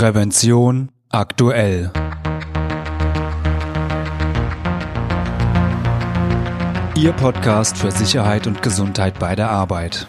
Prävention 0.00 0.90
aktuell. 1.10 1.92
Ihr 6.96 7.12
Podcast 7.12 7.76
für 7.76 7.90
Sicherheit 7.90 8.46
und 8.46 8.62
Gesundheit 8.62 9.18
bei 9.18 9.36
der 9.36 9.50
Arbeit. 9.50 10.08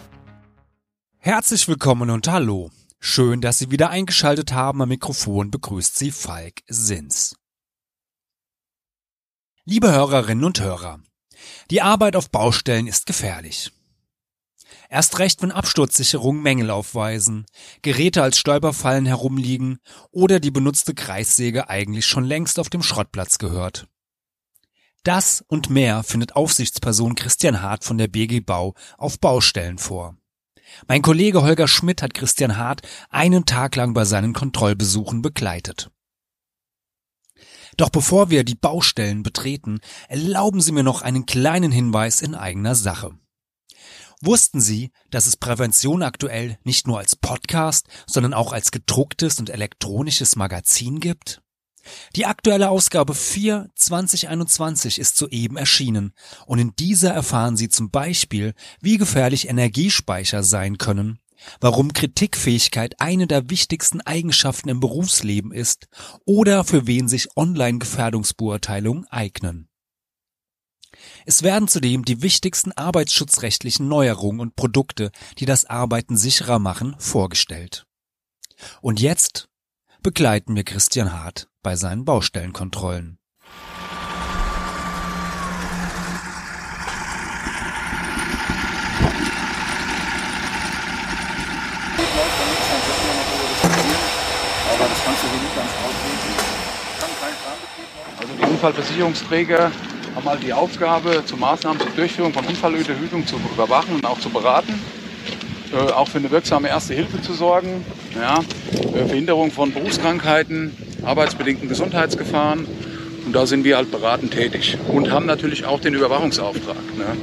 Herzlich 1.18 1.68
willkommen 1.68 2.08
und 2.08 2.26
hallo. 2.26 2.70
Schön, 3.00 3.42
dass 3.42 3.58
Sie 3.58 3.70
wieder 3.70 3.90
eingeschaltet 3.90 4.54
haben. 4.54 4.80
Am 4.80 4.88
Mikrofon 4.88 5.50
begrüßt 5.50 5.98
Sie 5.98 6.10
Falk 6.10 6.62
Sins. 6.68 7.36
Liebe 9.66 9.92
Hörerinnen 9.92 10.44
und 10.44 10.58
Hörer, 10.62 11.00
die 11.70 11.82
Arbeit 11.82 12.16
auf 12.16 12.30
Baustellen 12.30 12.86
ist 12.86 13.04
gefährlich. 13.04 13.72
Erst 14.92 15.20
recht, 15.20 15.40
wenn 15.40 15.52
Absturzsicherungen 15.52 16.42
Mängel 16.42 16.70
aufweisen, 16.70 17.46
Geräte 17.80 18.22
als 18.22 18.36
Stolperfallen 18.36 19.06
herumliegen 19.06 19.78
oder 20.10 20.38
die 20.38 20.50
benutzte 20.50 20.92
Kreissäge 20.92 21.70
eigentlich 21.70 22.04
schon 22.04 22.24
längst 22.24 22.58
auf 22.58 22.68
dem 22.68 22.82
Schrottplatz 22.82 23.38
gehört. 23.38 23.86
Das 25.02 25.42
und 25.48 25.70
mehr 25.70 26.02
findet 26.02 26.36
Aufsichtsperson 26.36 27.14
Christian 27.14 27.62
Hart 27.62 27.84
von 27.84 27.96
der 27.96 28.08
BG 28.08 28.40
Bau 28.40 28.74
auf 28.98 29.18
Baustellen 29.18 29.78
vor. 29.78 30.14
Mein 30.86 31.00
Kollege 31.00 31.40
Holger 31.40 31.68
Schmidt 31.68 32.02
hat 32.02 32.12
Christian 32.12 32.58
Hart 32.58 32.82
einen 33.08 33.46
Tag 33.46 33.76
lang 33.76 33.94
bei 33.94 34.04
seinen 34.04 34.34
Kontrollbesuchen 34.34 35.22
begleitet. 35.22 35.90
Doch 37.78 37.88
bevor 37.88 38.28
wir 38.28 38.44
die 38.44 38.56
Baustellen 38.56 39.22
betreten, 39.22 39.80
erlauben 40.08 40.60
Sie 40.60 40.72
mir 40.72 40.82
noch 40.82 41.00
einen 41.00 41.24
kleinen 41.24 41.72
Hinweis 41.72 42.20
in 42.20 42.34
eigener 42.34 42.74
Sache. 42.74 43.16
Wussten 44.24 44.60
Sie, 44.60 44.92
dass 45.10 45.26
es 45.26 45.36
Prävention 45.36 46.04
aktuell 46.04 46.56
nicht 46.62 46.86
nur 46.86 47.00
als 47.00 47.16
Podcast, 47.16 47.88
sondern 48.06 48.34
auch 48.34 48.52
als 48.52 48.70
gedrucktes 48.70 49.40
und 49.40 49.50
elektronisches 49.50 50.36
Magazin 50.36 51.00
gibt? 51.00 51.42
Die 52.14 52.24
aktuelle 52.26 52.70
Ausgabe 52.70 53.14
4 53.14 53.70
2021 53.74 55.00
ist 55.00 55.16
soeben 55.16 55.56
erschienen 55.56 56.12
und 56.46 56.60
in 56.60 56.76
dieser 56.76 57.10
erfahren 57.10 57.56
Sie 57.56 57.68
zum 57.68 57.90
Beispiel, 57.90 58.54
wie 58.80 58.96
gefährlich 58.96 59.48
Energiespeicher 59.48 60.44
sein 60.44 60.78
können, 60.78 61.18
warum 61.60 61.92
Kritikfähigkeit 61.92 63.00
eine 63.00 63.26
der 63.26 63.50
wichtigsten 63.50 64.00
Eigenschaften 64.02 64.68
im 64.68 64.78
Berufsleben 64.78 65.50
ist 65.50 65.88
oder 66.24 66.62
für 66.62 66.86
wen 66.86 67.08
sich 67.08 67.36
Online-Gefährdungsbeurteilungen 67.36 69.04
eignen. 69.08 69.68
Es 71.26 71.42
werden 71.42 71.68
zudem 71.68 72.04
die 72.04 72.22
wichtigsten 72.22 72.72
arbeitsschutzrechtlichen 72.72 73.88
Neuerungen 73.88 74.40
und 74.40 74.56
Produkte, 74.56 75.10
die 75.38 75.46
das 75.46 75.64
Arbeiten 75.64 76.16
sicherer 76.16 76.58
machen, 76.58 76.94
vorgestellt. 76.98 77.86
Und 78.80 79.00
jetzt 79.00 79.48
begleiten 80.02 80.56
wir 80.56 80.64
Christian 80.64 81.12
Hart 81.12 81.48
bei 81.62 81.76
seinen 81.76 82.04
Baustellenkontrollen. 82.04 83.18
Also 98.18 98.34
die 98.34 98.44
Unfallversicherungsträger 98.44 99.72
haben 100.14 100.24
halt 100.28 100.42
die 100.42 100.52
Aufgabe, 100.52 101.24
zu 101.24 101.36
Maßnahmen 101.36 101.80
zur 101.80 101.90
Durchführung 101.90 102.32
von 102.32 102.44
Unfallüberhütung 102.44 103.26
zu 103.26 103.36
überwachen 103.36 103.94
und 103.94 104.06
auch 104.06 104.20
zu 104.20 104.30
beraten. 104.30 104.80
Äh, 105.72 105.90
auch 105.92 106.08
für 106.08 106.18
eine 106.18 106.30
wirksame 106.30 106.68
Erste 106.68 106.94
Hilfe 106.94 107.22
zu 107.22 107.32
sorgen, 107.32 107.84
ja, 108.14 108.40
äh, 108.94 109.06
Verhinderung 109.06 109.50
von 109.50 109.72
Berufskrankheiten, 109.72 110.76
arbeitsbedingten 111.02 111.68
Gesundheitsgefahren. 111.68 112.66
Und 113.24 113.32
da 113.32 113.46
sind 113.46 113.64
wir 113.64 113.76
halt 113.76 113.90
beratend 113.90 114.32
tätig 114.32 114.76
und 114.88 115.10
haben 115.10 115.26
natürlich 115.26 115.64
auch 115.64 115.80
den 115.80 115.94
Überwachungsauftrag. 115.94 116.76
Ne? 116.98 117.16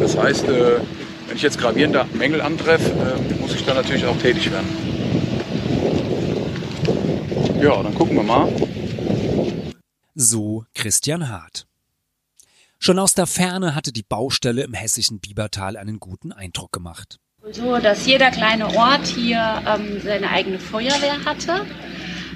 Das 0.00 0.16
heißt, 0.16 0.44
äh, 0.44 0.78
wenn 1.26 1.36
ich 1.36 1.42
jetzt 1.42 1.58
gravierende 1.58 2.06
Mängel 2.14 2.40
antreffe, 2.40 2.90
äh, 2.90 3.40
muss 3.40 3.54
ich 3.54 3.64
da 3.64 3.74
natürlich 3.74 4.06
auch 4.06 4.16
tätig 4.16 4.50
werden. 4.50 4.68
Ja, 7.60 7.82
dann 7.82 7.94
gucken 7.94 8.16
wir 8.16 8.22
mal. 8.22 8.48
So 10.14 10.64
Christian 10.74 11.28
Hart. 11.28 11.66
Schon 12.84 12.98
aus 12.98 13.14
der 13.14 13.28
Ferne 13.28 13.76
hatte 13.76 13.92
die 13.92 14.02
Baustelle 14.02 14.64
im 14.64 14.74
hessischen 14.74 15.20
Biebertal 15.20 15.76
einen 15.76 16.00
guten 16.00 16.32
Eindruck 16.32 16.72
gemacht. 16.72 17.20
So, 17.52 17.78
dass 17.78 18.06
jeder 18.06 18.32
kleine 18.32 18.74
Ort 18.74 19.06
hier 19.06 19.62
ähm, 19.68 20.00
seine 20.02 20.28
eigene 20.28 20.58
Feuerwehr 20.58 21.24
hatte. 21.24 21.64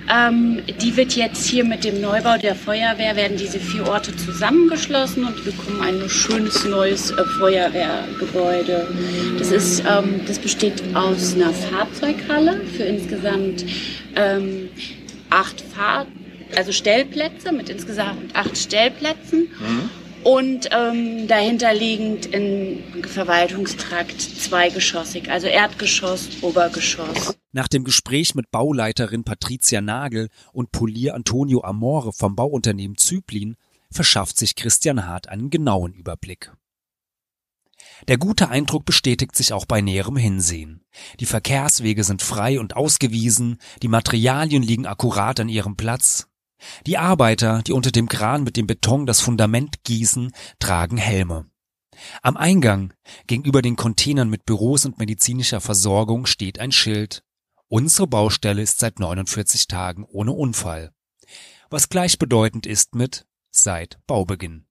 Ähm, 0.08 0.62
die 0.80 0.96
wird 0.96 1.16
jetzt 1.16 1.46
hier 1.46 1.64
mit 1.64 1.82
dem 1.82 2.00
Neubau 2.00 2.38
der 2.38 2.54
Feuerwehr, 2.54 3.16
werden 3.16 3.36
diese 3.36 3.58
vier 3.58 3.88
Orte 3.88 4.16
zusammengeschlossen 4.16 5.24
und 5.24 5.44
bekommen 5.44 5.80
ein 5.80 6.08
schönes 6.08 6.64
neues 6.64 7.10
äh, 7.10 7.24
Feuerwehrgebäude. 7.40 8.86
Das, 9.40 9.50
ist, 9.50 9.80
ähm, 9.80 10.20
das 10.28 10.38
besteht 10.38 10.80
aus 10.94 11.34
einer 11.34 11.52
Fahrzeughalle 11.52 12.64
für 12.66 12.84
insgesamt 12.84 13.64
ähm, 14.14 14.68
acht 15.28 15.60
Fahr 15.60 16.06
also 16.54 16.70
Stellplätze 16.70 17.50
mit 17.50 17.68
insgesamt 17.68 18.36
acht 18.36 18.56
Stellplätzen. 18.56 19.48
Mhm 19.58 19.90
und 20.26 20.68
ähm, 20.72 21.28
dahinter 21.28 21.72
liegend 21.72 22.26
im 22.26 23.04
Verwaltungstrakt 23.04 24.20
zweigeschossig, 24.20 25.30
also 25.30 25.46
Erdgeschoss, 25.46 26.42
Obergeschoss. 26.42 27.38
Nach 27.52 27.68
dem 27.68 27.84
Gespräch 27.84 28.34
mit 28.34 28.50
Bauleiterin 28.50 29.22
Patricia 29.22 29.80
Nagel 29.80 30.28
und 30.52 30.72
Polier 30.72 31.14
Antonio 31.14 31.62
Amore 31.62 32.12
vom 32.12 32.34
Bauunternehmen 32.34 32.96
Zyplin 32.96 33.54
verschafft 33.92 34.36
sich 34.36 34.56
Christian 34.56 35.06
Hart 35.06 35.28
einen 35.28 35.48
genauen 35.48 35.92
Überblick. 35.92 36.50
Der 38.08 38.18
gute 38.18 38.48
Eindruck 38.48 38.84
bestätigt 38.84 39.36
sich 39.36 39.52
auch 39.52 39.64
bei 39.64 39.80
näherem 39.80 40.16
Hinsehen. 40.16 40.84
Die 41.20 41.26
Verkehrswege 41.26 42.02
sind 42.02 42.20
frei 42.20 42.58
und 42.58 42.74
ausgewiesen, 42.74 43.58
die 43.80 43.88
Materialien 43.88 44.64
liegen 44.64 44.86
akkurat 44.86 45.38
an 45.38 45.48
ihrem 45.48 45.76
Platz, 45.76 46.26
die 46.86 46.98
Arbeiter, 46.98 47.62
die 47.62 47.72
unter 47.72 47.90
dem 47.90 48.08
Kran 48.08 48.42
mit 48.42 48.56
dem 48.56 48.66
Beton 48.66 49.06
das 49.06 49.20
Fundament 49.20 49.84
gießen, 49.84 50.32
tragen 50.58 50.96
Helme. 50.96 51.46
Am 52.22 52.36
Eingang, 52.36 52.92
gegenüber 53.26 53.62
den 53.62 53.76
Containern 53.76 54.28
mit 54.28 54.44
Büros 54.44 54.84
und 54.84 54.98
medizinischer 54.98 55.60
Versorgung, 55.60 56.26
steht 56.26 56.58
ein 56.58 56.72
Schild. 56.72 57.22
Unsere 57.68 58.06
Baustelle 58.06 58.62
ist 58.62 58.78
seit 58.78 59.00
49 59.00 59.66
Tagen 59.66 60.04
ohne 60.04 60.32
Unfall. 60.32 60.92
Was 61.70 61.88
gleichbedeutend 61.88 62.66
ist 62.66 62.94
mit 62.94 63.26
seit 63.50 63.98
Baubeginn. 64.06 64.66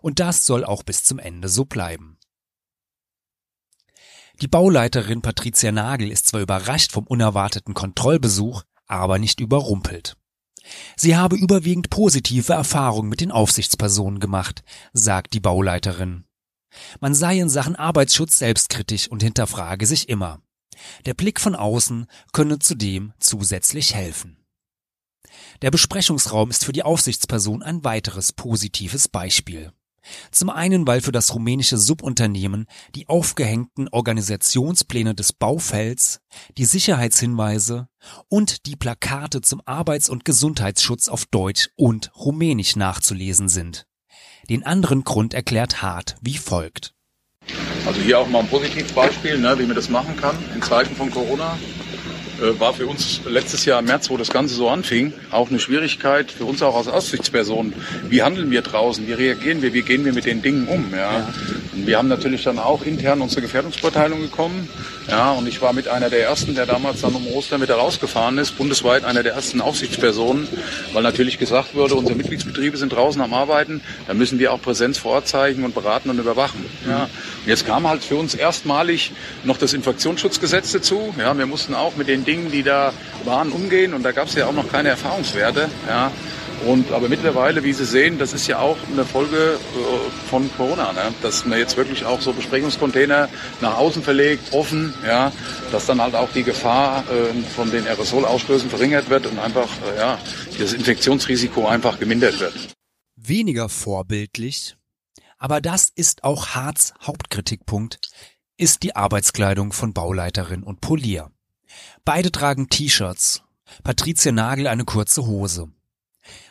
Und 0.00 0.20
das 0.20 0.46
soll 0.46 0.64
auch 0.64 0.82
bis 0.82 1.04
zum 1.04 1.18
Ende 1.18 1.48
so 1.48 1.64
bleiben. 1.64 2.18
Die 4.42 4.48
Bauleiterin 4.48 5.22
Patricia 5.22 5.72
Nagel 5.72 6.10
ist 6.10 6.28
zwar 6.28 6.42
überrascht 6.42 6.92
vom 6.92 7.06
unerwarteten 7.06 7.72
Kontrollbesuch, 7.72 8.64
aber 8.86 9.18
nicht 9.18 9.40
überrumpelt. 9.40 10.16
Sie 10.96 11.16
habe 11.16 11.36
überwiegend 11.36 11.90
positive 11.90 12.52
Erfahrungen 12.52 13.08
mit 13.08 13.20
den 13.20 13.30
Aufsichtspersonen 13.30 14.20
gemacht, 14.20 14.62
sagt 14.92 15.34
die 15.34 15.40
Bauleiterin. 15.40 16.24
Man 17.00 17.14
sei 17.14 17.38
in 17.38 17.48
Sachen 17.48 17.76
Arbeitsschutz 17.76 18.38
selbstkritisch 18.38 19.08
und 19.08 19.22
hinterfrage 19.22 19.86
sich 19.86 20.08
immer. 20.08 20.40
Der 21.06 21.14
Blick 21.14 21.40
von 21.40 21.54
außen 21.54 22.06
könne 22.32 22.58
zudem 22.58 23.12
zusätzlich 23.18 23.94
helfen. 23.94 24.36
Der 25.62 25.70
Besprechungsraum 25.70 26.50
ist 26.50 26.64
für 26.64 26.72
die 26.72 26.82
Aufsichtsperson 26.82 27.62
ein 27.62 27.84
weiteres 27.84 28.32
positives 28.32 29.08
Beispiel. 29.08 29.72
Zum 30.30 30.50
einen, 30.50 30.86
weil 30.86 31.00
für 31.00 31.12
das 31.12 31.34
rumänische 31.34 31.78
Subunternehmen 31.78 32.66
die 32.94 33.08
aufgehängten 33.08 33.88
Organisationspläne 33.88 35.14
des 35.14 35.32
Baufelds, 35.32 36.20
die 36.56 36.64
Sicherheitshinweise 36.64 37.88
und 38.28 38.66
die 38.66 38.76
Plakate 38.76 39.40
zum 39.40 39.62
Arbeits- 39.64 40.08
und 40.08 40.24
Gesundheitsschutz 40.24 41.08
auf 41.08 41.26
Deutsch 41.26 41.70
und 41.76 42.10
Rumänisch 42.16 42.76
nachzulesen 42.76 43.48
sind. 43.48 43.86
Den 44.48 44.64
anderen 44.64 45.04
Grund 45.04 45.34
erklärt 45.34 45.82
Hart 45.82 46.16
wie 46.20 46.36
folgt. 46.36 46.94
Also 47.86 48.00
hier 48.00 48.18
auch 48.18 48.28
mal 48.28 48.40
ein 48.40 48.48
Positivbeispiel, 48.48 49.38
ne, 49.38 49.58
wie 49.58 49.66
man 49.66 49.76
das 49.76 49.88
machen 49.88 50.16
kann 50.16 50.36
in 50.54 50.62
Zeiten 50.62 50.94
von 50.96 51.10
Corona. 51.10 51.56
Äh, 52.40 52.60
war 52.60 52.74
für 52.74 52.86
uns 52.86 53.20
letztes 53.24 53.64
Jahr 53.64 53.78
im 53.80 53.86
März, 53.86 54.10
wo 54.10 54.16
das 54.16 54.28
Ganze 54.28 54.54
so 54.54 54.68
anfing, 54.68 55.12
auch 55.30 55.48
eine 55.48 55.58
Schwierigkeit 55.58 56.30
für 56.30 56.44
uns 56.44 56.62
auch 56.62 56.76
als 56.76 56.88
Aussichtspersonen. 56.88 57.72
Wie 58.08 58.22
handeln 58.22 58.50
wir 58.50 58.62
draußen? 58.62 59.06
Wie 59.06 59.12
reagieren 59.12 59.62
wir? 59.62 59.72
Wie 59.72 59.82
gehen 59.82 60.04
wir 60.04 60.12
mit 60.12 60.26
den 60.26 60.42
Dingen 60.42 60.68
um? 60.68 60.92
Ja? 60.92 60.98
ja. 60.98 61.28
Und 61.76 61.86
wir 61.86 61.98
haben 61.98 62.08
natürlich 62.08 62.42
dann 62.42 62.58
auch 62.58 62.82
intern 62.82 63.20
unsere 63.20 63.42
Gefährdungsbeurteilung 63.42 64.22
bekommen. 64.22 64.68
Ja, 65.08 65.32
und 65.32 65.46
ich 65.46 65.60
war 65.60 65.74
mit 65.74 65.88
einer 65.88 66.08
der 66.08 66.22
ersten, 66.22 66.54
der 66.54 66.64
damals 66.64 67.02
dann 67.02 67.14
um 67.14 67.26
Ostern 67.28 67.60
wieder 67.60 67.74
rausgefahren 67.74 68.38
ist, 68.38 68.56
bundesweit 68.56 69.04
einer 69.04 69.22
der 69.22 69.34
ersten 69.34 69.60
Aufsichtspersonen, 69.60 70.48
weil 70.94 71.02
natürlich 71.02 71.38
gesagt 71.38 71.74
wurde, 71.74 71.94
unsere 71.94 72.16
Mitgliedsbetriebe 72.16 72.76
sind 72.78 72.92
draußen 72.92 73.20
am 73.20 73.34
Arbeiten, 73.34 73.82
da 74.06 74.14
müssen 74.14 74.38
wir 74.38 74.52
auch 74.52 74.60
Präsenz 74.60 74.96
vor 74.98 75.12
Ort 75.12 75.28
zeigen 75.28 75.64
und 75.64 75.74
beraten 75.74 76.08
und 76.08 76.18
überwachen. 76.18 76.64
Ja. 76.88 77.04
Und 77.04 77.10
jetzt 77.46 77.66
kam 77.66 77.86
halt 77.86 78.02
für 78.02 78.16
uns 78.16 78.34
erstmalig 78.34 79.12
noch 79.44 79.58
das 79.58 79.74
Infektionsschutzgesetz 79.74 80.72
dazu. 80.72 81.14
Ja, 81.18 81.36
wir 81.36 81.46
mussten 81.46 81.74
auch 81.74 81.96
mit 81.96 82.08
den 82.08 82.24
Dingen, 82.24 82.50
die 82.50 82.62
da 82.62 82.92
waren, 83.24 83.52
umgehen 83.52 83.92
und 83.92 84.02
da 84.02 84.12
gab 84.12 84.28
es 84.28 84.34
ja 84.34 84.46
auch 84.46 84.54
noch 84.54 84.72
keine 84.72 84.88
Erfahrungswerte. 84.88 85.68
Ja. 85.86 86.10
Und, 86.64 86.90
aber 86.92 87.08
mittlerweile, 87.08 87.62
wie 87.64 87.72
Sie 87.72 87.84
sehen, 87.84 88.18
das 88.18 88.32
ist 88.32 88.46
ja 88.46 88.58
auch 88.58 88.76
eine 88.90 89.04
Folge 89.04 89.58
äh, 89.58 90.28
von 90.28 90.50
Corona, 90.56 90.92
ne? 90.92 91.14
dass 91.22 91.44
man 91.44 91.58
jetzt 91.58 91.76
wirklich 91.76 92.04
auch 92.04 92.20
so 92.20 92.32
Besprechungscontainer 92.32 93.28
nach 93.60 93.76
außen 93.76 94.02
verlegt, 94.02 94.52
offen, 94.52 94.94
ja, 95.06 95.32
dass 95.70 95.86
dann 95.86 96.00
halt 96.00 96.14
auch 96.14 96.30
die 96.32 96.42
Gefahr 96.42 97.04
äh, 97.10 97.42
von 97.54 97.70
den 97.70 97.86
Aerosolausstößen 97.86 98.70
verringert 98.70 99.10
wird 99.10 99.26
und 99.26 99.38
einfach, 99.38 99.68
äh, 99.94 99.98
ja, 99.98 100.18
das 100.58 100.72
Infektionsrisiko 100.72 101.66
einfach 101.66 101.98
gemindert 101.98 102.40
wird. 102.40 102.54
Weniger 103.16 103.68
vorbildlich, 103.68 104.76
aber 105.38 105.60
das 105.60 105.90
ist 105.94 106.24
auch 106.24 106.48
Harz 106.48 106.94
Hauptkritikpunkt, 107.02 108.00
ist 108.56 108.82
die 108.82 108.96
Arbeitskleidung 108.96 109.72
von 109.72 109.92
Bauleiterin 109.92 110.62
und 110.62 110.80
Polier. 110.80 111.30
Beide 112.04 112.32
tragen 112.32 112.68
T-Shirts, 112.68 113.42
Patricia 113.82 114.32
Nagel 114.32 114.66
eine 114.66 114.84
kurze 114.84 115.26
Hose. 115.26 115.68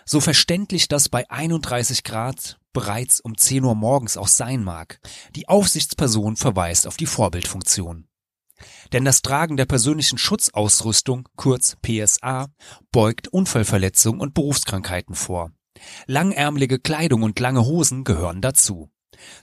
So 0.07 0.21
verständlich 0.21 0.87
das 0.87 1.09
bei 1.09 1.29
31 1.29 2.03
Grad 2.03 2.59
bereits 2.73 3.19
um 3.19 3.37
10 3.37 3.63
Uhr 3.63 3.73
morgens 3.73 4.17
auch 4.17 4.27
sein 4.27 4.63
mag, 4.63 4.99
die 5.35 5.47
Aufsichtsperson 5.47 6.35
verweist 6.35 6.85
auf 6.85 6.97
die 6.97 7.07
Vorbildfunktion. 7.07 8.07
Denn 8.93 9.03
das 9.03 9.21
Tragen 9.21 9.57
der 9.57 9.65
persönlichen 9.65 10.17
Schutzausrüstung, 10.17 11.27
kurz 11.35 11.75
PSA, 11.81 12.47
beugt 12.91 13.27
Unfallverletzungen 13.29 14.21
und 14.21 14.33
Berufskrankheiten 14.33 15.15
vor. 15.15 15.51
Langärmelige 16.05 16.79
Kleidung 16.79 17.23
und 17.23 17.39
lange 17.39 17.65
Hosen 17.65 18.03
gehören 18.03 18.41
dazu. 18.41 18.89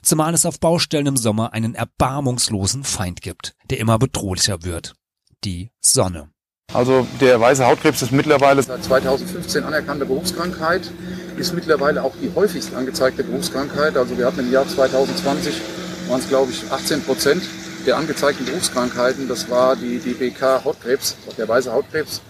Zumal 0.01 0.33
es 0.33 0.45
auf 0.45 0.59
Baustellen 0.59 1.07
im 1.07 1.17
Sommer 1.17 1.53
einen 1.53 1.75
erbarmungslosen 1.75 2.83
Feind 2.83 3.21
gibt, 3.21 3.55
der 3.69 3.79
immer 3.79 3.99
bedrohlicher 3.99 4.63
wird. 4.63 4.95
Die 5.43 5.71
Sonne. 5.81 6.32
Also 6.73 7.05
der 7.21 7.39
weiße 7.39 7.65
Hautkrebs 7.65 8.01
ist 8.01 8.11
mittlerweile 8.11 8.63
seit 8.63 8.83
2015 8.83 9.63
anerkannte 9.63 10.05
Berufskrankheit, 10.05 10.81
ist 11.37 11.53
mittlerweile 11.53 12.01
auch 12.01 12.13
die 12.19 12.31
häufigst 12.33 12.73
angezeigte 12.73 13.23
Berufskrankheit. 13.23 13.95
Also 13.95 14.17
wir 14.17 14.25
hatten 14.25 14.39
im 14.39 14.51
Jahr 14.51 14.67
2020 14.67 15.61
waren 16.09 16.19
es 16.19 16.27
glaube 16.27 16.51
ich 16.51 16.71
18 16.71 17.03
Prozent 17.03 17.43
der 17.85 17.97
angezeigten 17.97 18.45
Berufskrankheiten. 18.45 19.27
Das 19.27 19.51
war 19.51 19.75
die, 19.75 19.99
die 19.99 20.13
BK 20.13 20.63
Hautkrebs, 20.65 21.15
der 21.37 21.47
weiße 21.47 21.71
Hautkrebs. 21.71 22.21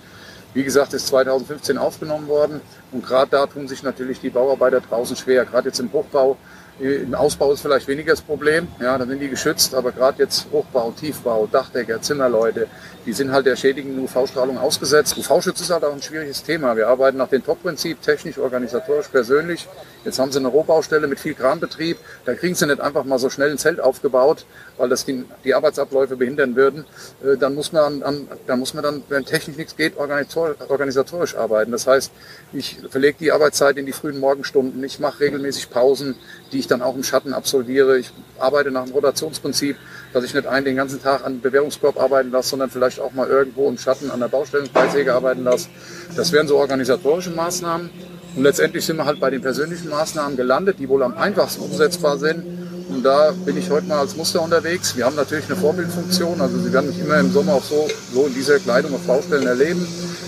Wie 0.53 0.63
gesagt, 0.63 0.94
ist 0.94 1.07
2015 1.07 1.77
aufgenommen 1.77 2.27
worden 2.27 2.59
und 2.91 3.03
gerade 3.06 3.31
da 3.31 3.47
tun 3.47 3.69
sich 3.69 3.81
natürlich 3.81 4.19
die 4.19 4.29
Bauarbeiter 4.29 4.81
draußen 4.81 5.15
schwer. 5.15 5.45
Gerade 5.45 5.69
jetzt 5.69 5.79
im 5.79 5.91
Hochbau 5.94 6.38
im 6.79 7.13
Ausbau 7.13 7.51
ist 7.53 7.61
vielleicht 7.61 7.87
weniger 7.87 8.11
das 8.11 8.21
Problem, 8.21 8.67
ja, 8.81 8.97
da 8.97 9.05
sind 9.05 9.19
die 9.19 9.29
geschützt, 9.29 9.75
aber 9.75 9.91
gerade 9.91 10.23
jetzt 10.23 10.47
Hochbau, 10.51 10.91
Tiefbau, 10.91 11.47
Dachdecker, 11.47 12.01
Zimmerleute, 12.01 12.67
die 13.05 13.13
sind 13.13 13.31
halt 13.31 13.45
der 13.45 13.55
schädigenden 13.55 14.03
UV-Strahlung 14.05 14.57
ausgesetzt. 14.57 15.17
UV-Schutz 15.17 15.61
ist 15.61 15.69
halt 15.69 15.83
auch 15.83 15.93
ein 15.93 16.01
schwieriges 16.01 16.43
Thema. 16.43 16.75
Wir 16.75 16.87
arbeiten 16.87 17.17
nach 17.17 17.27
dem 17.27 17.43
Top-Prinzip, 17.43 18.01
technisch, 18.01 18.37
organisatorisch, 18.37 19.07
persönlich. 19.09 19.67
Jetzt 20.05 20.19
haben 20.19 20.31
sie 20.31 20.39
eine 20.39 20.47
Rohbaustelle 20.47 21.07
mit 21.07 21.19
viel 21.19 21.33
Kranbetrieb. 21.33 21.97
Da 22.25 22.33
kriegen 22.33 22.55
sie 22.55 22.65
nicht 22.65 22.81
einfach 22.81 23.03
mal 23.03 23.19
so 23.19 23.29
schnell 23.29 23.51
ein 23.51 23.57
Zelt 23.57 23.79
aufgebaut, 23.79 24.45
weil 24.77 24.89
das 24.89 25.05
die, 25.05 25.25
die 25.43 25.53
Arbeitsabläufe 25.53 26.15
behindern 26.15 26.55
würden. 26.55 26.85
Äh, 27.23 27.37
dann 27.37 27.55
muss 27.55 27.71
man, 27.71 28.03
an, 28.03 28.27
dann 28.47 28.59
muss 28.59 28.73
man 28.73 28.83
dann, 28.83 29.03
wenn 29.09 29.25
technisch 29.25 29.57
nichts 29.57 29.75
geht, 29.75 29.97
organisatorisch 29.97 31.35
arbeiten. 31.35 31.71
Das 31.71 31.87
heißt, 31.87 32.11
ich 32.53 32.79
verlege 32.89 33.17
die 33.19 33.31
Arbeitszeit 33.31 33.77
in 33.77 33.85
die 33.85 33.93
frühen 33.93 34.19
Morgenstunden. 34.19 34.83
Ich 34.83 34.99
mache 34.99 35.21
regelmäßig 35.21 35.69
Pausen, 35.69 36.15
die 36.51 36.59
ich 36.63 36.68
dann 36.68 36.81
auch 36.81 36.95
im 36.95 37.04
Schatten 37.04 37.33
absolviere. 37.33 38.00
Ich 38.00 38.12
arbeite 38.39 38.71
nach 38.71 38.86
dem 38.86 38.94
Rotationsprinzip, 38.94 39.77
dass 40.13 40.24
ich 40.24 40.33
nicht 40.33 40.48
einen 40.48 40.65
den 40.65 40.75
ganzen 40.75 41.01
Tag 41.01 41.25
an 41.25 41.42
Bewährungskorb 41.42 42.00
arbeiten 42.00 42.31
lasse, 42.31 42.50
sondern 42.50 42.69
vielleicht 42.69 43.00
auch 43.00 43.13
mal 43.13 43.27
irgendwo 43.27 43.69
im 43.69 43.77
Schatten 43.77 44.10
an 44.10 44.19
der 44.19 44.30
Baustellenpreissäge 44.30 45.13
arbeiten 45.13 45.44
lasse. 45.44 45.68
Das 46.15 46.31
wären 46.31 46.48
so 46.48 46.57
organisatorische 46.57 47.31
Maßnahmen. 47.31 47.89
Und 48.36 48.44
letztendlich 48.44 48.86
sind 48.86 48.98
wir 48.98 49.06
halt 49.06 49.19
bei 49.19 49.30
den 49.30 49.42
persönlichen 49.42 49.89
Maßnahmen 49.89 50.36
gelandet, 50.36 50.77
die 50.80 50.89
wohl 50.89 51.04
am 51.04 51.15
einfachsten 51.15 51.62
umsetzbar 51.62 52.18
sind. 52.18 52.44
Und 52.89 53.04
da 53.04 53.31
bin 53.45 53.57
ich 53.57 53.69
heute 53.69 53.88
mal 53.88 54.00
als 54.00 54.15
Muster 54.15 54.42
unterwegs. 54.42 54.95
Wir 54.95 55.06
haben 55.06 55.15
natürlich 55.15 55.45
eine 55.45 55.56
Vorbildfunktion. 55.56 56.42
Also 56.42 56.57
Sie 56.60 56.74
werden 56.74 56.89
mich 56.89 57.00
immer 57.00 57.19
im 57.19 57.31
Sommer 57.31 57.54
auch 57.54 57.63
so, 57.63 57.88
so 58.13 58.25
in 58.25 58.33
dieser 58.33 58.60
Kleidung 58.60 58.94
auf 58.95 59.01
Baustellen 59.01 59.48
erleben. 59.48 59.86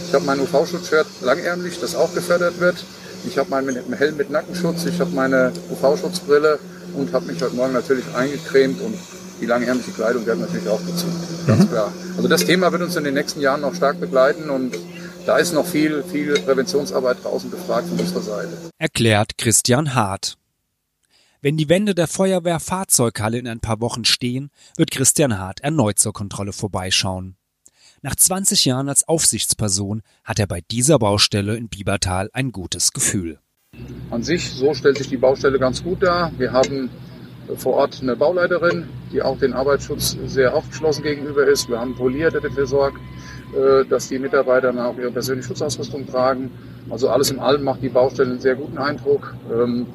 Ich 0.08 0.14
habe 0.14 0.26
mein 0.26 0.40
UV-Schutzshirt 0.40 1.08
langärmlich, 1.22 1.80
das 1.80 1.96
auch 1.96 2.14
gefördert 2.14 2.60
wird. 2.60 2.76
Ich 3.28 3.38
habe 3.38 3.50
meinen 3.50 3.94
Helm 3.94 4.18
mit 4.18 4.30
Nackenschutz, 4.30 4.86
ich 4.86 5.00
habe 5.00 5.12
meine 5.12 5.52
UV-Schutzbrille 5.70 6.60
und 6.96 7.12
habe 7.14 7.26
mich 7.26 7.42
heute 7.42 7.56
Morgen 7.56 7.74
natürlich 7.74 8.06
eingecremt 8.16 8.82
und 8.82 8.96
die 9.42 9.46
langärmliche 9.46 9.92
Kleidung 9.92 10.26
wird 10.26 10.40
natürlich 10.40 10.68
auch 10.70 10.80
bezogen. 10.80 11.16
Ganz 11.46 11.64
mhm. 11.64 11.70
klar. 11.70 11.94
Also 12.16 12.28
das 12.28 12.46
Thema 12.46 12.72
wird 12.72 12.82
uns 12.82 12.96
in 12.96 13.04
den 13.04 13.14
nächsten 13.14 13.42
Jahren 13.42 13.62
noch 13.62 13.76
stark 13.76 14.00
begleiten 14.00 14.50
und 14.50 14.78
da 15.26 15.38
ist 15.38 15.54
noch 15.54 15.66
viel, 15.66 16.04
viel 16.04 16.40
Präventionsarbeit 16.40 17.24
draußen 17.24 17.50
gefragt 17.52 17.90
von 17.90 18.00
unserer 18.00 18.22
Seite. 18.22 18.52
Erklärt 18.78 19.38
Christian 19.38 19.96
Hart. 19.96 20.38
Wenn 21.42 21.58
die 21.58 21.70
Wände 21.70 21.94
der 21.94 22.08
Feuerwehrfahrzeughalle 22.08 23.38
in 23.38 23.48
ein 23.48 23.60
paar 23.60 23.82
Wochen 23.82 24.06
stehen, 24.06 24.50
wird 24.78 24.92
Christian 24.92 25.38
Hart 25.38 25.62
erneut 25.62 26.00
zur 26.00 26.14
Kontrolle 26.14 26.54
vorbeischauen. 26.54 27.38
Nach 28.06 28.16
20 28.16 28.66
Jahren 28.66 28.88
als 28.88 29.08
Aufsichtsperson 29.08 30.04
hat 30.24 30.38
er 30.38 30.46
bei 30.46 30.62
dieser 30.70 31.00
Baustelle 31.00 31.58
in 31.58 31.70
Biebertal 31.70 32.30
ein 32.34 32.52
gutes 32.52 32.94
Gefühl. 32.94 33.40
An 34.12 34.22
sich, 34.22 34.52
so 34.52 34.76
stellt 34.76 35.00
sich 35.00 35.10
die 35.10 35.18
Baustelle 35.18 35.58
ganz 35.58 35.84
gut 35.84 36.04
dar. 36.04 36.32
Wir 36.38 36.54
haben 36.54 36.92
vor 37.56 37.74
Ort 37.74 38.04
eine 38.04 38.16
Bauleiterin, 38.16 38.88
die 39.12 39.24
auch 39.24 39.40
den 39.40 39.54
Arbeitsschutz 39.54 40.18
sehr 40.28 40.54
aufgeschlossen 40.54 41.02
gegenüber 41.02 41.48
ist. 41.48 41.68
Wir 41.68 41.80
haben 41.80 41.94
einen 41.94 41.98
Polier, 41.98 42.30
der 42.30 42.42
dafür 42.42 42.68
sorgt, 42.68 43.00
äh, 43.56 43.84
dass 43.86 44.08
die 44.10 44.20
Mitarbeiter 44.20 44.70
auch 44.86 45.00
ihre 45.00 45.10
persönliche 45.10 45.48
Schutzausrüstung 45.48 46.06
tragen. 46.06 46.52
Also 46.92 47.10
alles 47.10 47.32
in 47.32 47.40
allem 47.40 47.64
macht 47.64 47.82
die 47.82 47.90
Baustelle 47.90 48.30
einen 48.30 48.40
sehr 48.40 48.54
guten 48.54 48.78
Eindruck. 48.78 49.34
Ähm, 49.52 49.88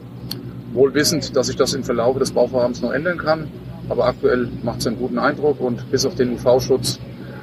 wohl 0.72 0.92
wissend, 0.94 1.36
dass 1.36 1.46
sich 1.46 1.54
das 1.54 1.74
im 1.74 1.84
Verlauf 1.84 2.18
des 2.18 2.32
Bauvorhabens 2.32 2.82
noch 2.82 2.90
ändern 2.90 3.18
kann. 3.18 3.46
Aber 3.88 4.06
aktuell 4.06 4.48
macht 4.64 4.80
es 4.80 4.88
einen 4.88 4.98
guten 4.98 5.20
Eindruck 5.20 5.60
und 5.60 5.88
bis 5.92 6.04
auf 6.04 6.16
den 6.16 6.32
UV-Schutz, 6.32 6.98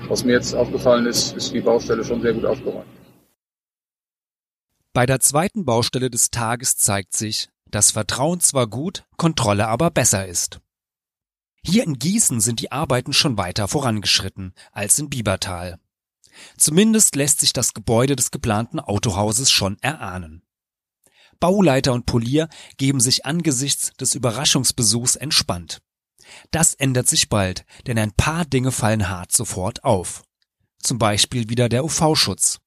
was 0.10 0.24
mir 0.24 0.34
jetzt 0.34 0.54
aufgefallen 0.54 1.06
ist, 1.06 1.36
ist 1.36 1.54
die 1.54 1.62
Baustelle 1.62 2.04
schon 2.04 2.22
sehr 2.22 2.34
gut 2.34 2.46
aufgeräumt. 2.46 2.88
Bei 4.94 5.06
der 5.06 5.20
zweiten 5.20 5.66
Baustelle 5.66 6.10
des 6.10 6.32
Tages 6.32 6.76
zeigt 6.78 7.16
sich, 7.16 7.50
dass 7.70 7.92
Vertrauen 7.92 8.40
zwar 8.40 8.68
gut, 8.68 9.06
Kontrolle 9.18 9.68
aber 9.68 9.92
besser 9.92 10.28
ist. 10.28 10.60
Hier 11.64 11.84
in 11.84 12.00
Gießen 12.00 12.40
sind 12.40 12.62
die 12.62 12.72
Arbeiten 12.72 13.14
schon 13.14 13.38
weiter 13.38 13.68
vorangeschritten 13.68 14.54
als 14.72 14.98
in 14.98 15.10
Biebertal. 15.10 15.80
Zumindest 16.58 17.16
lässt 17.16 17.42
sich 17.42 17.54
das 17.54 17.74
Gebäude 17.74 18.16
des 18.16 18.32
geplanten 18.32 18.80
Autohauses 18.80 19.52
schon 19.52 19.78
erahnen. 19.82 20.44
Bauleiter 21.40 21.94
und 21.94 22.06
Polier 22.06 22.48
geben 22.78 23.00
sich 23.00 23.26
angesichts 23.26 23.94
des 24.00 24.16
Überraschungsbesuchs 24.16 25.16
entspannt. 25.16 25.82
Das 26.52 26.74
ändert 26.74 27.08
sich 27.08 27.30
bald, 27.30 27.66
denn 27.86 27.98
ein 27.98 28.12
paar 28.12 28.46
Dinge 28.46 28.72
fallen 28.72 29.10
hart 29.10 29.32
sofort 29.32 29.84
auf. 29.84 30.24
Zum 30.82 30.98
Beispiel 30.98 31.50
wieder 31.50 31.70
der 31.70 31.84
UV-Schutz. 31.84 32.60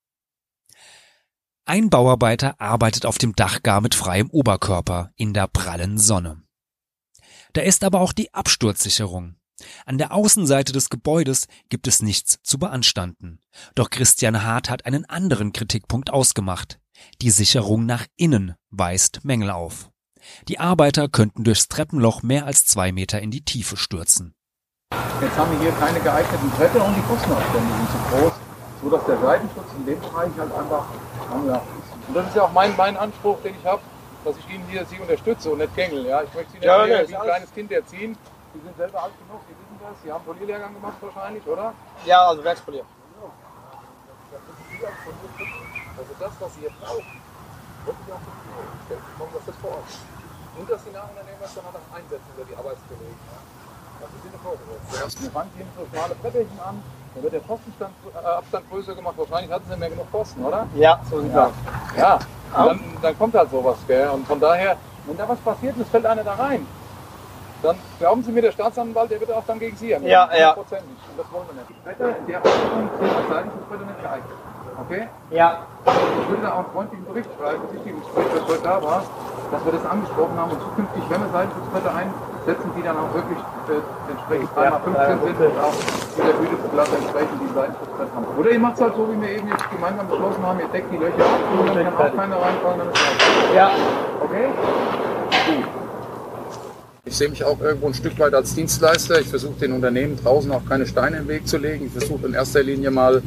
Ein 1.64 1.90
Bauarbeiter 1.90 2.60
arbeitet 2.60 3.06
auf 3.06 3.18
dem 3.18 3.34
Dach 3.34 3.62
gar 3.62 3.80
mit 3.80 3.94
freiem 3.94 4.28
Oberkörper 4.30 5.12
in 5.16 5.32
der 5.34 5.46
prallen 5.46 5.98
Sonne. 5.98 6.42
Da 7.52 7.62
ist 7.62 7.84
aber 7.84 8.00
auch 8.00 8.12
die 8.12 8.32
Absturzsicherung. 8.34 9.36
An 9.84 9.98
der 9.98 10.12
Außenseite 10.12 10.72
des 10.72 10.88
Gebäudes 10.88 11.46
gibt 11.68 11.86
es 11.86 12.02
nichts 12.02 12.38
zu 12.42 12.58
beanstanden. 12.58 13.40
Doch 13.74 13.90
Christian 13.90 14.42
Hart 14.42 14.70
hat 14.70 14.86
einen 14.86 15.04
anderen 15.04 15.52
Kritikpunkt 15.52 16.10
ausgemacht. 16.10 16.80
Die 17.22 17.30
Sicherung 17.30 17.86
nach 17.86 18.06
innen 18.16 18.54
weist 18.70 19.24
Mängel 19.24 19.50
auf. 19.50 19.90
Die 20.48 20.58
Arbeiter 20.58 21.08
könnten 21.08 21.44
durchs 21.44 21.68
Treppenloch 21.68 22.22
mehr 22.22 22.46
als 22.46 22.66
zwei 22.66 22.92
Meter 22.92 23.20
in 23.20 23.30
die 23.30 23.44
Tiefe 23.44 23.76
stürzen. 23.76 24.34
Jetzt 25.20 25.36
haben 25.36 25.52
wir 25.52 25.60
hier 25.60 25.72
keine 25.78 26.00
geeigneten 26.00 26.50
Bretter 26.50 26.84
und 26.84 26.96
die 26.96 27.02
Kostenabstände 27.02 27.72
sind 27.74 27.90
zu 27.90 27.98
groß, 28.10 28.32
so 28.82 28.90
dass 28.90 29.04
der 29.04 29.18
Seitenschutz 29.20 29.66
in 29.78 29.86
dem 29.86 30.00
Bereich 30.00 30.30
halt 30.38 30.52
einfach. 30.52 30.84
Ja. 31.46 31.62
Und 32.08 32.14
das 32.16 32.26
ist 32.26 32.36
ja 32.36 32.42
auch 32.42 32.52
mein, 32.52 32.74
mein 32.76 32.96
Anspruch, 32.96 33.38
den 33.42 33.54
ich 33.54 33.64
habe, 33.64 33.82
dass 34.24 34.36
ich 34.36 34.54
Ihnen 34.54 34.64
hier 34.68 34.84
Sie 34.86 34.98
unterstütze 34.98 35.50
und 35.50 35.58
nicht 35.58 35.74
gängel. 35.76 36.06
Ja? 36.06 36.22
Ich 36.22 36.34
möchte 36.34 36.52
Sie 36.52 36.58
nicht 36.58 36.66
ja, 36.66 36.84
hier, 36.84 37.08
wie 37.08 37.16
ein 37.16 37.22
kleines 37.22 37.52
Kind 37.52 37.70
erziehen. 37.70 38.16
Sie 38.52 38.60
sind 38.60 38.76
selber 38.76 39.02
alt 39.04 39.12
genug, 39.18 39.40
Sie 39.46 39.54
wissen 39.54 39.78
das. 39.80 40.02
Sie 40.02 40.12
haben 40.12 40.24
Polierlehrgang 40.24 40.74
gemacht 40.74 40.96
wahrscheinlich, 41.00 41.46
oder? 41.46 41.72
Ja, 42.04 42.26
also 42.28 42.42
Werkspolier. 42.42 42.84
Also 45.96 46.10
das, 46.18 46.30
was 46.40 46.54
Sie 46.54 46.62
jetzt 46.62 46.80
brauchen, 46.80 47.19
wirklich 47.86 48.08
auch 48.12 48.22
zu 48.24 48.32
tun. 48.32 48.98
Kommen 49.18 49.32
das 49.34 49.56
vor 49.60 49.70
Ort. 49.70 49.88
und 50.58 50.66
dass 50.70 50.82
die 50.84 50.92
Nachunternehmer 50.92 51.46
dann 51.54 51.64
auch 51.70 51.96
einsetzen 51.96 52.28
über 52.36 52.44
die 52.44 52.56
Arbeitskollegen. 52.56 53.20
Ja. 53.30 53.38
Das 54.00 54.10
ist 54.16 54.24
ihnen 54.24 54.40
vorgesetzt. 54.42 54.88
Erst 54.96 55.18
eine 55.20 55.34
Wand 55.34 55.50
gehen 55.56 55.68
so 55.76 55.82
schmale 55.92 56.14
Bretterchen 56.16 56.60
an, 56.60 56.76
dann 57.14 57.22
wird 57.22 57.32
der 57.34 57.40
Pfostenstand, 57.42 57.92
äh, 58.14 58.26
Abstand 58.26 58.64
größer 58.70 58.94
gemacht. 58.94 59.14
Wahrscheinlich 59.16 59.50
hatten 59.52 59.66
sie 59.70 59.76
mehr 59.76 59.90
genug 59.90 60.10
Kosten, 60.10 60.44
oder? 60.44 60.66
Ja, 60.74 61.00
so 61.10 61.20
sieht 61.20 61.34
Ja. 61.34 61.46
aus. 61.46 61.52
Ja, 61.96 62.18
dann, 62.54 62.80
dann 63.02 63.18
kommt 63.18 63.34
halt 63.34 63.50
sowas, 63.50 63.76
gell? 63.86 64.08
Und 64.08 64.26
von 64.26 64.40
daher, 64.40 64.76
wenn 65.06 65.16
da 65.16 65.28
was 65.28 65.38
passiert 65.40 65.76
und 65.76 65.82
es 65.82 65.88
fällt 65.88 66.06
einer 66.06 66.24
da 66.24 66.34
rein, 66.34 66.66
dann 67.62 67.76
glauben 67.98 68.22
Sie 68.22 68.32
mir, 68.32 68.40
der 68.42 68.52
Staatsanwalt, 68.52 69.10
der 69.10 69.20
wird 69.20 69.30
auch 69.32 69.44
dann 69.46 69.58
gegen 69.58 69.76
Sie. 69.76 69.90
Ja, 69.90 69.98
ja. 70.34 70.52
Und 70.54 70.66
das 70.70 71.30
wollen 71.30 71.46
wir 71.48 71.54
nicht. 71.60 71.68
Die 71.68 71.74
Bretter 71.84 72.16
in 72.16 72.26
der 72.26 72.40
sind 72.42 73.16
als 73.16 73.28
Leitungsbretter 73.28 73.84
nicht 73.84 74.00
geeignet. 74.00 74.36
Okay? 74.86 75.08
Ja, 75.30 75.66
Ich 75.86 76.28
würde 76.28 76.42
da 76.42 76.52
auch 76.52 76.64
einen 76.64 76.72
freundlichen 76.72 77.04
Bericht 77.06 77.28
schreiben, 77.36 77.60
Besichtigungsbericht, 77.68 78.30
dass 78.36 78.44
heute 78.48 78.62
da 78.62 78.82
war, 78.82 79.02
dass 79.50 79.64
wir 79.64 79.72
das 79.72 79.84
angesprochen 79.86 80.36
haben 80.38 80.50
und 80.52 80.60
zukünftig, 80.60 81.02
wenn 81.10 81.20
wir 81.20 81.30
Seitenschutzbretter 81.32 81.92
einsetzen, 81.94 82.68
die 82.76 82.82
dann 82.82 82.96
auch 82.96 83.12
wirklich 83.14 83.38
äh, 83.40 83.82
entsprechend 84.10 84.48
Ja, 84.56 84.78
3x15 84.78 85.20
sind 85.26 85.38
und 85.40 85.58
auch 85.60 85.76
mit 86.16 86.24
der 86.26 86.36
Güteblatt 86.38 86.90
entsprechend 86.96 87.38
die 87.42 87.50
Seitenschutzbretter 87.54 88.14
haben. 88.14 88.26
Oder 88.38 88.50
ihr 88.50 88.60
macht 88.60 88.74
es 88.76 88.80
halt 88.80 88.94
so, 88.94 89.02
wie 89.10 89.18
wir 89.20 89.30
eben 89.30 89.48
jetzt 89.48 89.70
gemeinsam 89.70 90.06
beschlossen 90.08 90.42
haben, 90.46 90.58
ihr 90.60 90.70
deckt 90.70 90.88
die 90.92 90.98
Löcher 90.98 91.24
ab 91.24 91.40
und 91.50 91.66
dann 91.74 91.84
kann 91.84 91.94
auch 91.94 92.16
keiner 92.16 92.36
reinfallen, 92.40 92.78
dann 92.78 92.88
ist 92.88 93.00
es 93.00 93.54
ja. 93.54 93.70
Okay? 94.22 94.46
Gut. 95.46 95.64
Ich 97.04 97.16
sehe 97.16 97.28
mich 97.28 97.42
auch 97.42 97.58
irgendwo 97.60 97.88
ein 97.88 97.94
Stück 97.94 98.16
weit 98.20 98.34
als 98.34 98.54
Dienstleister. 98.54 99.18
Ich 99.20 99.28
versuche 99.28 99.54
den 99.54 99.72
Unternehmen 99.72 100.16
draußen 100.22 100.52
auch 100.52 100.62
keine 100.68 100.86
Steine 100.86 101.16
im 101.16 101.28
Weg 101.28 101.48
zu 101.48 101.56
legen. 101.56 101.86
Ich 101.86 101.92
versuche 101.92 102.26
in 102.26 102.34
erster 102.34 102.62
Linie 102.62 102.90
mal 102.92 103.20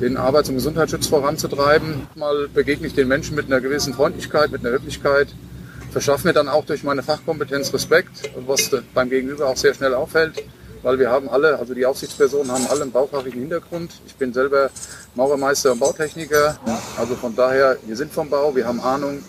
den 0.00 0.16
Arbeits- 0.16 0.48
und 0.48 0.56
Gesundheitsschutz 0.56 1.06
voranzutreiben. 1.06 2.06
Mal 2.14 2.48
begegne 2.48 2.86
ich 2.86 2.94
den 2.94 3.08
Menschen 3.08 3.34
mit 3.34 3.46
einer 3.46 3.60
gewissen 3.60 3.94
Freundlichkeit, 3.94 4.50
mit 4.50 4.60
einer 4.60 4.74
Höflichkeit. 4.74 5.28
Verschaffe 5.90 6.26
mir 6.26 6.34
dann 6.34 6.48
auch 6.48 6.66
durch 6.66 6.82
meine 6.82 7.02
Fachkompetenz 7.02 7.72
Respekt, 7.72 8.30
was 8.46 8.70
beim 8.92 9.08
Gegenüber 9.08 9.46
auch 9.46 9.56
sehr 9.56 9.72
schnell 9.72 9.94
auffällt, 9.94 10.42
weil 10.82 10.98
wir 10.98 11.10
haben 11.10 11.28
alle, 11.28 11.58
also 11.58 11.72
die 11.72 11.86
Aufsichtspersonen 11.86 12.52
haben 12.52 12.66
alle 12.68 12.82
einen 12.82 12.92
baufachigen 12.92 13.40
Hintergrund. 13.40 13.92
Ich 14.06 14.14
bin 14.14 14.34
selber 14.34 14.70
Maurermeister 15.14 15.72
und 15.72 15.80
Bautechniker, 15.80 16.58
also 16.98 17.14
von 17.14 17.34
daher, 17.34 17.78
wir 17.86 17.96
sind 17.96 18.12
vom 18.12 18.28
Bau, 18.28 18.54
wir 18.54 18.66
haben 18.66 18.80
Ahnung 18.80 19.22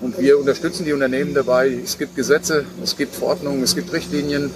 und 0.00 0.18
wir 0.18 0.38
unterstützen 0.38 0.84
die 0.84 0.92
Unternehmen 0.92 1.34
dabei. 1.34 1.70
Es 1.82 1.98
gibt 1.98 2.14
Gesetze, 2.14 2.64
es 2.84 2.96
gibt 2.96 3.14
Verordnungen, 3.14 3.62
es 3.64 3.74
gibt 3.74 3.92
Richtlinien 3.92 4.52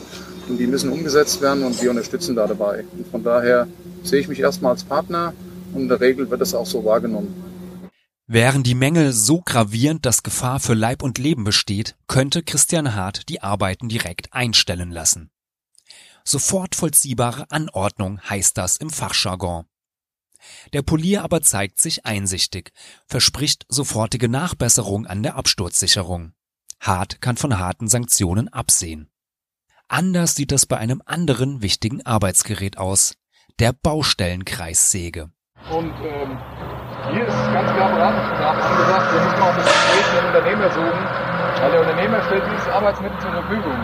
und 0.51 0.59
die 0.59 0.67
müssen 0.67 0.91
umgesetzt 0.91 1.41
werden 1.41 1.65
und 1.65 1.81
wir 1.81 1.91
unterstützen 1.91 2.35
da 2.37 2.47
dabei. 2.47 2.85
Und 2.97 3.07
von 3.09 3.23
daher 3.23 3.69
sehe 4.03 4.21
ich 4.21 4.29
mich 4.29 4.41
erstmal 4.41 4.73
als 4.73 4.85
Partner 4.85 5.33
und 5.73 5.83
in 5.83 5.89
der 5.89 6.01
Regel 6.01 6.29
wird 6.31 6.41
das 6.41 6.55
auch 6.55 6.67
so 6.67 6.85
wahrgenommen. 6.85 7.35
Wären 8.27 8.63
die 8.63 8.75
Mängel 8.75 9.13
so 9.13 9.41
gravierend, 9.41 10.07
dass 10.07 10.23
Gefahr 10.23 10.61
für 10.61 10.75
Leib 10.75 11.03
und 11.03 11.19
Leben 11.19 11.43
besteht, 11.43 11.97
könnte 12.07 12.43
Christian 12.43 12.95
Hart 12.95 13.29
die 13.29 13.43
Arbeiten 13.43 13.89
direkt 13.89 14.33
einstellen 14.33 14.91
lassen. 14.91 15.31
Sofort 16.25 16.75
vollziehbare 16.75 17.51
Anordnung 17.51 18.21
heißt 18.21 18.57
das 18.57 18.77
im 18.77 18.91
Fachjargon. 18.91 19.65
Der 20.73 20.83
Polier 20.83 21.25
aber 21.25 21.43
zeigt 21.43 21.81
sich 21.81 22.07
einsichtig, 22.07 22.73
verspricht 23.07 23.67
sofortige 23.69 24.29
Nachbesserung 24.29 25.07
an 25.07 25.23
der 25.23 25.37
Absturzsicherung. 25.37 26.33
Hart 26.79 27.21
kann 27.21 27.37
von 27.37 27.59
harten 27.59 27.89
Sanktionen 27.89 28.49
absehen. 28.49 29.11
Anders 29.93 30.37
sieht 30.37 30.53
es 30.53 30.67
bei 30.67 30.77
einem 30.77 31.03
anderen 31.05 31.63
wichtigen 31.63 32.07
Arbeitsgerät 32.07 32.79
aus, 32.79 33.15
der 33.59 33.73
Baustellenkreissäge. 33.73 35.31
Und 35.69 35.93
ähm, 36.07 36.39
hier 37.11 37.27
ist 37.27 37.35
ganz 37.53 37.73
klar 37.75 37.91
Beratungsbedarf 37.91 38.71
angesagt. 38.71 39.13
Wir 39.13 39.21
müssen 39.21 39.43
auch 39.43 39.57
das 39.57 39.65
Gespräch 39.65 40.07
mit 40.07 40.23
dem 40.23 40.27
Unternehmer 40.29 40.71
suchen, 40.71 41.05
weil 41.59 41.71
der 41.73 41.81
Unternehmer 41.81 42.23
stellt 42.23 42.45
dieses 42.55 42.69
Arbeitsmittel 42.69 43.19
zur 43.19 43.33
Verfügung. 43.33 43.79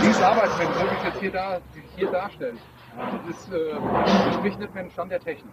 Dieses 0.00 0.22
Arbeitsmittel, 0.22 0.74
so 0.74 0.82
wie 0.82 0.94
es 0.94 1.02
jetzt 1.02 1.18
hier, 1.18 1.32
da, 1.32 1.58
hier 1.96 2.10
darstellt, 2.12 2.58
das 2.96 3.36
ist, 3.36 3.52
äh, 3.52 4.26
entspricht 4.26 4.60
nicht 4.60 4.72
mehr 4.72 4.84
dem 4.84 4.92
Stand 4.92 5.10
der 5.10 5.18
Technik. 5.18 5.52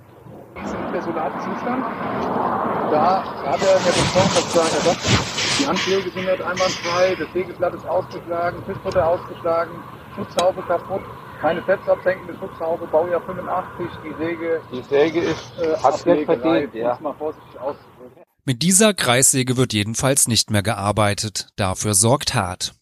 Die 0.55 0.63
ist 0.63 0.75
im 0.75 0.93
desolaten 0.93 1.41
Zustand. 1.41 1.83
Da 2.91 3.23
hat 3.25 3.61
er 3.65 3.79
mir 3.79 3.93
besprochen, 3.97 4.29
was 4.29 4.53
sagen, 4.53 4.69
er 4.77 4.81
sagt, 4.93 5.36
die 5.59 5.65
Anschläge 5.65 6.09
sind 6.09 6.25
nicht 6.25 6.41
einwandfrei, 6.41 7.15
das 7.15 7.31
Sägeblatt 7.33 7.73
ist 7.73 7.85
ausgeschlagen, 7.85 8.63
Tischfutter 8.65 9.07
ausgeschlagen, 9.07 9.71
Schutzhaube 10.15 10.61
kaputt, 10.63 11.01
keine 11.41 11.61
fetzabsenkende 11.63 12.35
Schutzhaube, 12.39 12.87
Baujahr 12.87 13.21
85, 13.21 13.85
die 14.03 14.23
Säge 14.23 14.61
Die 14.71 14.81
Säge 14.83 15.19
ist, 15.21 15.51
äh, 15.61 15.73
Ablegerei, 15.73 16.25
verdient, 16.25 16.75
ja. 16.75 16.97
mal 17.01 17.13
vorsichtig 17.13 17.59
auszudrücken. 17.59 18.23
Mit 18.45 18.61
dieser 18.61 18.93
Kreissäge 18.93 19.57
wird 19.57 19.73
jedenfalls 19.73 20.27
nicht 20.27 20.51
mehr 20.51 20.63
gearbeitet, 20.63 21.49
dafür 21.57 21.93
sorgt 21.93 22.33
Hart. 22.33 22.73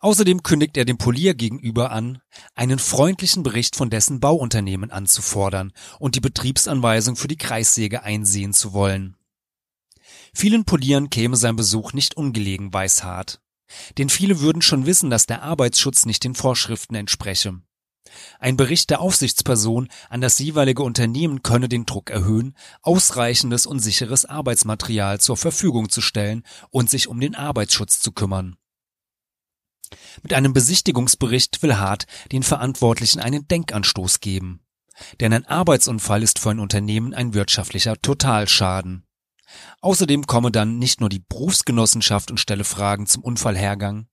Außerdem 0.00 0.42
kündigt 0.42 0.76
er 0.76 0.84
dem 0.84 0.96
Polier 0.96 1.34
gegenüber 1.34 1.90
an, 1.90 2.20
einen 2.54 2.78
freundlichen 2.78 3.42
Bericht 3.42 3.76
von 3.76 3.90
dessen 3.90 4.20
Bauunternehmen 4.20 4.90
anzufordern 4.90 5.72
und 5.98 6.14
die 6.14 6.20
Betriebsanweisung 6.20 7.16
für 7.16 7.28
die 7.28 7.36
Kreissäge 7.36 8.02
einsehen 8.02 8.52
zu 8.52 8.72
wollen. 8.72 9.17
Vielen 10.34 10.64
Polieren 10.64 11.10
käme 11.10 11.36
sein 11.36 11.56
Besuch 11.56 11.92
nicht 11.92 12.16
ungelegen, 12.16 12.72
weiß 12.72 13.04
Hart. 13.04 13.40
Denn 13.98 14.08
viele 14.08 14.40
würden 14.40 14.62
schon 14.62 14.86
wissen, 14.86 15.10
dass 15.10 15.26
der 15.26 15.42
Arbeitsschutz 15.42 16.06
nicht 16.06 16.24
den 16.24 16.34
Vorschriften 16.34 16.94
entspreche. 16.94 17.60
Ein 18.38 18.56
Bericht 18.56 18.90
der 18.90 19.00
Aufsichtsperson 19.00 19.88
an 20.08 20.20
das 20.20 20.38
jeweilige 20.38 20.82
Unternehmen 20.82 21.42
könne 21.42 21.68
den 21.68 21.84
Druck 21.84 22.10
erhöhen, 22.10 22.56
ausreichendes 22.82 23.66
und 23.66 23.80
sicheres 23.80 24.24
Arbeitsmaterial 24.24 25.20
zur 25.20 25.36
Verfügung 25.36 25.90
zu 25.90 26.00
stellen 26.00 26.42
und 26.70 26.88
sich 26.88 27.08
um 27.08 27.20
den 27.20 27.34
Arbeitsschutz 27.34 28.00
zu 28.00 28.12
kümmern. 28.12 28.56
Mit 30.22 30.32
einem 30.32 30.52
Besichtigungsbericht 30.52 31.62
will 31.62 31.76
Hart 31.76 32.06
den 32.32 32.42
Verantwortlichen 32.42 33.20
einen 33.20 33.46
Denkanstoß 33.48 34.20
geben. 34.20 34.60
Denn 35.20 35.32
ein 35.32 35.46
Arbeitsunfall 35.46 36.22
ist 36.22 36.38
für 36.38 36.50
ein 36.50 36.58
Unternehmen 36.58 37.14
ein 37.14 37.32
wirtschaftlicher 37.32 37.96
Totalschaden. 38.00 39.04
Außerdem 39.80 40.26
komme 40.26 40.50
dann 40.50 40.78
nicht 40.78 41.00
nur 41.00 41.08
die 41.08 41.22
Berufsgenossenschaft 41.28 42.30
und 42.30 42.38
stelle 42.38 42.64
Fragen 42.64 43.06
zum 43.06 43.22
Unfallhergang. 43.22 44.08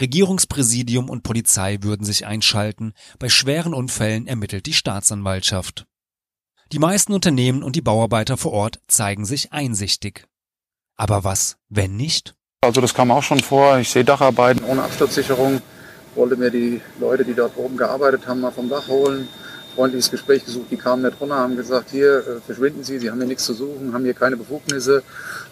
Regierungspräsidium 0.00 1.08
und 1.08 1.22
Polizei 1.22 1.78
würden 1.82 2.04
sich 2.04 2.26
einschalten. 2.26 2.94
Bei 3.18 3.28
schweren 3.28 3.74
Unfällen 3.74 4.26
ermittelt 4.26 4.66
die 4.66 4.72
Staatsanwaltschaft. 4.72 5.86
Die 6.72 6.78
meisten 6.78 7.12
Unternehmen 7.12 7.62
und 7.62 7.76
die 7.76 7.82
Bauarbeiter 7.82 8.36
vor 8.36 8.52
Ort 8.52 8.80
zeigen 8.86 9.24
sich 9.24 9.52
einsichtig. 9.52 10.26
Aber 10.96 11.24
was, 11.24 11.56
wenn 11.68 11.96
nicht? 11.96 12.34
Also 12.62 12.80
das 12.80 12.94
kam 12.94 13.10
auch 13.10 13.22
schon 13.22 13.40
vor. 13.40 13.78
Ich 13.78 13.88
sehe 13.88 14.04
Dacharbeiten 14.04 14.64
ohne 14.64 14.82
Absturzsicherung. 14.82 15.62
Wollte 16.14 16.36
mir 16.36 16.50
die 16.50 16.80
Leute, 17.00 17.24
die 17.24 17.34
dort 17.34 17.56
oben 17.56 17.76
gearbeitet 17.76 18.26
haben, 18.26 18.40
mal 18.40 18.50
vom 18.50 18.68
Dach 18.68 18.86
holen. 18.88 19.28
Freundliches 19.74 20.10
Gespräch 20.10 20.44
gesucht, 20.44 20.66
die 20.70 20.76
kamen 20.76 21.02
nicht 21.02 21.20
runter, 21.20 21.36
haben 21.36 21.56
gesagt, 21.56 21.90
hier, 21.90 22.18
äh, 22.18 22.40
verschwinden 22.44 22.82
Sie, 22.84 22.98
Sie 22.98 23.10
haben 23.10 23.18
hier 23.18 23.26
nichts 23.26 23.44
zu 23.44 23.54
suchen, 23.54 23.92
haben 23.92 24.04
hier 24.04 24.14
keine 24.14 24.36
Befugnisse. 24.36 25.02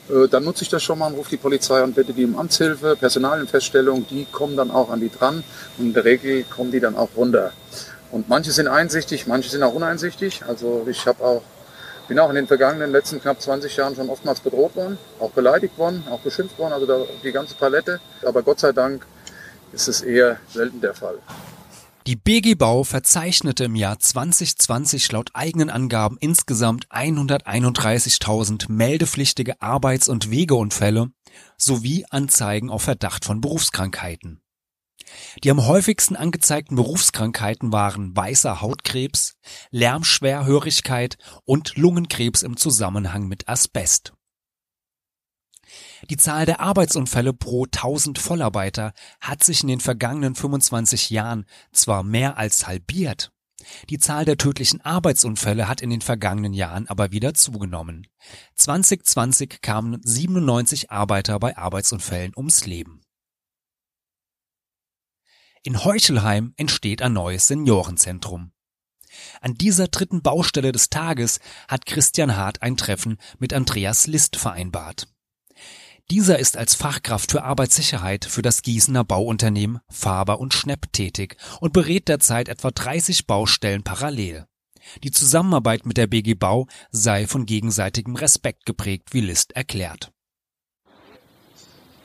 Äh, 0.09 0.29
Dann 0.29 0.45
nutze 0.45 0.63
ich 0.65 0.69
das 0.69 0.83
schon 0.83 0.99
mal 0.99 1.07
und 1.07 1.15
rufe 1.15 1.31
die 1.31 1.37
Polizei 1.37 1.83
und 1.83 1.95
bitte 1.95 2.13
die 2.13 2.25
um 2.25 2.39
Amtshilfe, 2.39 2.97
Personalienfeststellung, 2.97 4.07
die 4.09 4.27
kommen 4.31 4.57
dann 4.57 4.71
auch 4.71 4.91
an 4.91 5.01
die 5.01 5.11
dran 5.11 5.45
und 5.79 5.87
in 5.87 5.93
der 5.95 6.05
Regel 6.05 6.45
kommen 6.45 6.71
die 6.71 6.81
dann 6.81 6.97
auch 6.97 7.11
runter. 7.17 7.53
Und 8.11 8.29
manche 8.29 8.53
sind 8.53 8.69
einsichtig, 8.69 9.27
manche 9.27 9.51
sind 9.51 9.63
auch 9.63 9.75
uneinsichtig. 9.75 10.43
Also 10.47 10.87
ich 10.89 11.07
habe 11.07 11.23
auch 11.23 11.43
bin 12.09 12.19
auch 12.19 12.31
in 12.31 12.37
den 12.37 12.47
vergangenen 12.47 12.91
letzten 12.91 13.21
knapp 13.21 13.39
20 13.41 13.77
Jahren 13.77 13.95
schon 13.95 14.09
oftmals 14.09 14.41
bedroht 14.41 14.75
worden, 14.75 14.97
auch 15.21 15.31
beleidigt 15.31 15.77
worden, 15.77 16.03
auch 16.11 16.21
beschimpft 16.21 16.59
worden, 16.59 16.73
also 16.73 17.07
die 17.23 17.33
ganze 17.33 17.55
Palette. 17.55 18.01
Aber 18.25 18.43
Gott 18.43 18.61
sei 18.61 18.73
Dank 18.73 19.05
ist 19.73 19.89
es 19.89 20.01
eher 20.01 20.39
selten 20.49 20.81
der 20.81 20.95
Fall. 20.95 21.19
Die 22.09 22.17
BG 22.17 22.55
Bau 22.55 22.85
verzeichnete 22.85 23.65
im 23.65 23.75
Jahr 23.75 23.99
2020 23.99 25.13
laut 25.13 25.29
eigenen 25.35 25.69
Angaben 25.69 26.17
insgesamt 26.19 26.89
131.000 26.89 28.73
meldepflichtige 28.73 29.61
Arbeits- 29.61 30.09
und 30.09 30.31
Wegeunfälle 30.31 31.11
sowie 31.59 32.07
Anzeigen 32.09 32.71
auf 32.71 32.81
Verdacht 32.81 33.27
von 33.27 33.43
Berufskrankheiten. 33.43 34.41
Die 35.45 35.51
am 35.51 35.67
häufigsten 35.67 36.17
angezeigten 36.17 36.77
Berufskrankheiten 36.77 37.75
waren 37.75 38.17
weißer 38.17 38.63
Hautkrebs, 38.63 39.35
Lärmschwerhörigkeit 39.71 41.19
und 41.45 41.77
Lungenkrebs 41.77 42.43
im 42.43 42.57
Zusammenhang 42.57 43.29
mit 43.29 43.51
Asbest. 43.51 44.15
Die 46.09 46.17
Zahl 46.17 46.47
der 46.47 46.61
Arbeitsunfälle 46.61 47.33
pro 47.33 47.65
1000 47.65 48.19
Vollarbeiter 48.19 48.93
hat 49.21 49.45
sich 49.45 49.63
in 49.63 49.69
den 49.69 49.81
vergangenen 49.81 50.35
25 50.35 51.11
Jahren 51.11 51.47
zwar 51.73 52.03
mehr 52.03 52.39
als 52.39 52.67
halbiert, 52.67 53.33
die 53.91 53.99
Zahl 53.99 54.25
der 54.25 54.39
tödlichen 54.39 54.81
Arbeitsunfälle 54.83 55.69
hat 55.69 55.81
in 55.81 55.91
den 55.91 56.01
vergangenen 56.01 56.53
Jahren 56.53 56.87
aber 56.87 57.11
wieder 57.11 57.35
zugenommen. 57.35 58.07
2020 58.55 59.61
kamen 59.61 60.01
97 60.03 60.91
Arbeiter 60.91 61.39
bei 61.39 61.57
Arbeitsunfällen 61.57 62.33
ums 62.37 62.67
Leben. 62.67 63.01
In 65.65 65.85
Heuchelheim 65.85 66.55
entsteht 66.57 67.03
ein 67.03 67.13
neues 67.13 67.49
Seniorenzentrum. 67.49 68.53
An 69.41 69.55
dieser 69.55 69.89
dritten 69.89 70.23
Baustelle 70.23 70.71
des 70.71 70.91
Tages 70.91 71.41
hat 71.67 71.87
Christian 71.87 72.37
Hart 72.37 72.63
ein 72.63 72.77
Treffen 72.77 73.19
mit 73.39 73.53
Andreas 73.53 74.07
List 74.07 74.37
vereinbart. 74.37 75.09
Dieser 76.11 76.39
ist 76.39 76.57
als 76.57 76.75
Fachkraft 76.75 77.31
für 77.33 77.43
Arbeitssicherheit 77.43 78.25
für 78.25 78.41
das 78.41 78.63
Gießener 78.63 79.05
Bauunternehmen 79.05 79.81
Faber 79.91 80.41
und 80.41 80.55
Schnepp 80.55 80.91
tätig 80.91 81.37
und 81.61 81.75
berät 81.75 82.09
derzeit 82.09 82.49
etwa 82.49 82.71
30 82.71 83.27
Baustellen 83.27 83.83
parallel. 83.83 84.47
Die 85.05 85.11
Zusammenarbeit 85.11 85.85
mit 85.85 85.99
der 85.99 86.07
BG 86.07 86.33
Bau 86.33 86.67
sei 86.91 87.27
von 87.27 87.45
gegenseitigem 87.45 88.17
Respekt 88.17 88.65
geprägt, 88.65 89.09
wie 89.13 89.21
List 89.21 89.55
erklärt. 89.55 90.11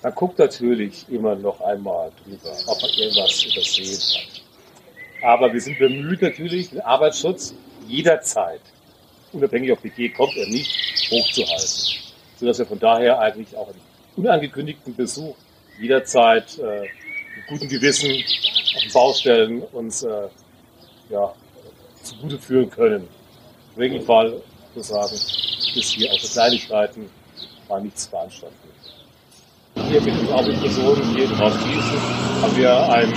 Man 0.01 0.13
guckt 0.15 0.37
natürlich 0.37 1.07
immer 1.07 1.35
noch 1.35 1.61
einmal 1.61 2.11
drüber, 2.25 2.57
ob 2.67 2.81
man 2.81 2.91
irgendwas 2.91 3.41
übersehen 3.45 4.01
hat. 4.17 4.41
Aber 5.23 5.53
wir 5.53 5.61
sind 5.61 5.79
bemüht 5.79 6.21
natürlich, 6.21 6.71
den 6.71 6.81
Arbeitsschutz 6.81 7.53
jederzeit, 7.87 8.59
unabhängig 9.31 9.71
ob 9.71 9.81
BG 9.81 10.09
kommt 10.09 10.35
oder 10.35 10.47
nicht, 10.47 10.69
hochzuhalten. 11.09 12.03
Sodass 12.37 12.59
wir 12.59 12.65
von 12.65 12.79
daher 12.79 13.19
eigentlich 13.19 13.55
auch 13.55 13.69
einen 13.69 13.92
unangekündigten 14.15 14.95
Besuch 14.95 15.35
jederzeit 15.79 16.57
äh, 16.59 16.81
mit 16.81 17.47
gutem 17.47 17.67
Gewissen 17.67 18.11
auf 18.75 18.81
den 18.83 18.93
Baustellen 18.93 19.61
uns 19.63 20.03
äh, 20.03 20.27
ja, 21.09 21.33
zugute 22.01 22.37
führen 22.37 22.69
können. 22.69 23.07
Im 23.75 23.81
Regelfall, 23.81 24.41
sozusagen, 24.75 25.13
ist 25.13 25.93
hier 25.95 26.11
außer 26.11 26.33
Kleinigkeiten 26.33 27.09
war 27.67 27.79
nichts 27.79 28.07
veranstaltet. 28.07 28.57
Hier 29.89 30.01
mit 30.01 30.15
den 30.15 30.29
Arbeitspersonen 30.29 31.15
hier 31.15 31.25
in 31.25 31.31
Ostgießen 31.31 31.99
haben 32.41 32.57
wir 32.57 32.89
ein 32.89 33.13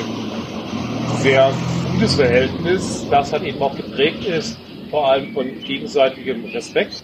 sehr 1.18 1.52
gutes 1.92 2.14
Verhältnis, 2.14 3.06
das 3.10 3.32
halt 3.32 3.42
eben 3.42 3.60
auch 3.60 3.76
geprägt 3.76 4.24
ist, 4.24 4.56
vor 4.90 5.10
allem 5.10 5.34
von 5.34 5.60
gegenseitigem 5.60 6.44
Respekt. 6.46 7.02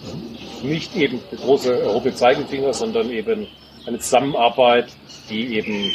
Nicht 0.63 0.95
eben 0.97 1.21
große 1.37 1.81
erhobene 1.83 2.15
Zeigefinger, 2.15 2.73
sondern 2.73 3.11
eben 3.11 3.49
eine 3.87 3.99
Zusammenarbeit, 3.99 4.89
die 5.29 5.57
eben 5.57 5.93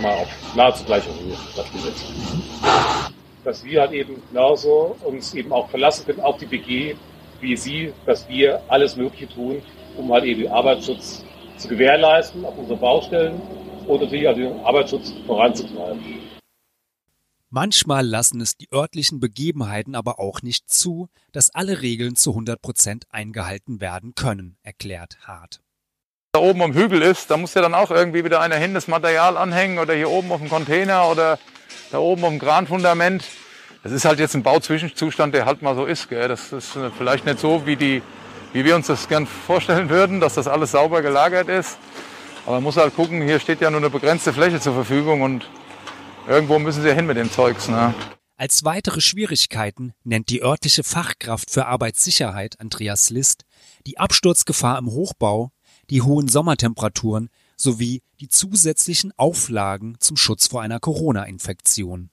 mal 0.00 0.14
auf 0.14 0.28
nahezu 0.54 0.84
gleicher 0.84 1.10
Höhe 1.10 1.36
stattfindet 1.52 1.94
dass 3.44 3.64
wir 3.64 3.80
halt 3.80 3.92
eben 3.92 4.22
genauso 4.28 4.96
uns 5.04 5.34
eben 5.34 5.52
auch 5.52 5.68
verlassen 5.70 6.06
können 6.06 6.20
auf 6.20 6.38
die 6.38 6.46
BG 6.46 6.94
wie 7.40 7.56
Sie, 7.56 7.92
dass 8.06 8.28
wir 8.28 8.62
alles 8.68 8.96
Mögliche 8.96 9.28
tun, 9.28 9.62
um 9.96 10.12
halt 10.12 10.24
eben 10.24 10.42
den 10.42 10.52
Arbeitsschutz 10.52 11.24
zu 11.58 11.68
gewährleisten 11.68 12.44
auf 12.44 12.56
unseren 12.56 12.78
Baustellen 12.78 13.40
und 13.86 14.00
natürlich 14.00 14.28
auch 14.28 14.34
den 14.34 14.60
Arbeitsschutz 14.60 15.12
voranzutreiben. 15.26 16.00
Manchmal 17.50 18.06
lassen 18.06 18.40
es 18.40 18.56
die 18.56 18.68
örtlichen 18.72 19.18
Begebenheiten 19.20 19.94
aber 19.94 20.20
auch 20.20 20.40
nicht 20.40 20.70
zu, 20.70 21.08
dass 21.32 21.50
alle 21.50 21.82
Regeln 21.82 22.14
zu 22.14 22.30
100 22.30 22.62
Prozent 22.62 23.04
eingehalten 23.10 23.80
werden 23.80 24.14
können, 24.14 24.56
erklärt 24.62 25.18
Hart. 25.26 25.60
Da 26.34 26.40
oben 26.40 26.62
am 26.62 26.72
Hügel 26.72 27.02
ist, 27.02 27.30
da 27.30 27.36
muss 27.36 27.52
ja 27.52 27.60
dann 27.60 27.74
auch 27.74 27.90
irgendwie 27.90 28.24
wieder 28.24 28.40
einer 28.40 28.56
hin, 28.56 28.72
das 28.72 28.88
Material 28.88 29.36
anhängen 29.36 29.78
oder 29.78 29.92
hier 29.92 30.08
oben 30.08 30.32
auf 30.32 30.40
dem 30.40 30.48
Container 30.48 31.06
oder 31.10 31.38
da 31.90 31.98
oben 31.98 32.24
auf 32.24 32.30
dem 32.30 32.38
Kranfundament. 32.38 33.22
Das 33.82 33.92
ist 33.92 34.06
halt 34.06 34.18
jetzt 34.18 34.34
ein 34.34 34.42
Bauzwischenzustand, 34.42 35.34
der 35.34 35.44
halt 35.44 35.60
mal 35.60 35.74
so 35.74 35.84
ist. 35.84 36.08
Gell? 36.08 36.28
Das 36.28 36.50
ist 36.50 36.70
vielleicht 36.96 37.26
nicht 37.26 37.38
so, 37.38 37.66
wie, 37.66 37.76
die, 37.76 38.00
wie 38.54 38.64
wir 38.64 38.76
uns 38.76 38.86
das 38.86 39.08
gern 39.08 39.26
vorstellen 39.26 39.90
würden, 39.90 40.20
dass 40.20 40.32
das 40.32 40.48
alles 40.48 40.70
sauber 40.70 41.02
gelagert 41.02 41.50
ist. 41.50 41.76
Aber 42.46 42.54
man 42.54 42.62
muss 42.62 42.78
halt 42.78 42.96
gucken, 42.96 43.20
hier 43.20 43.38
steht 43.38 43.60
ja 43.60 43.70
nur 43.70 43.80
eine 43.80 43.90
begrenzte 43.90 44.32
Fläche 44.32 44.58
zur 44.58 44.72
Verfügung 44.72 45.20
und 45.20 45.46
irgendwo 46.26 46.58
müssen 46.58 46.82
sie 46.82 46.94
hin 46.94 47.04
mit 47.04 47.18
dem 47.18 47.30
Zeugs. 47.30 47.68
Ne? 47.68 47.92
Als 48.38 48.64
weitere 48.64 49.02
Schwierigkeiten 49.02 49.92
nennt 50.02 50.30
die 50.30 50.42
örtliche 50.42 50.82
Fachkraft 50.82 51.50
für 51.50 51.66
Arbeitssicherheit 51.66 52.58
Andreas 52.58 53.10
List 53.10 53.44
die 53.86 53.98
Absturzgefahr 53.98 54.78
im 54.78 54.90
Hochbau, 54.90 55.50
die 55.90 56.02
hohen 56.02 56.28
Sommertemperaturen 56.28 57.28
sowie 57.56 58.02
die 58.20 58.28
zusätzlichen 58.28 59.12
Auflagen 59.16 59.96
zum 60.00 60.16
Schutz 60.16 60.46
vor 60.46 60.62
einer 60.62 60.80
Corona-Infektion. 60.80 62.10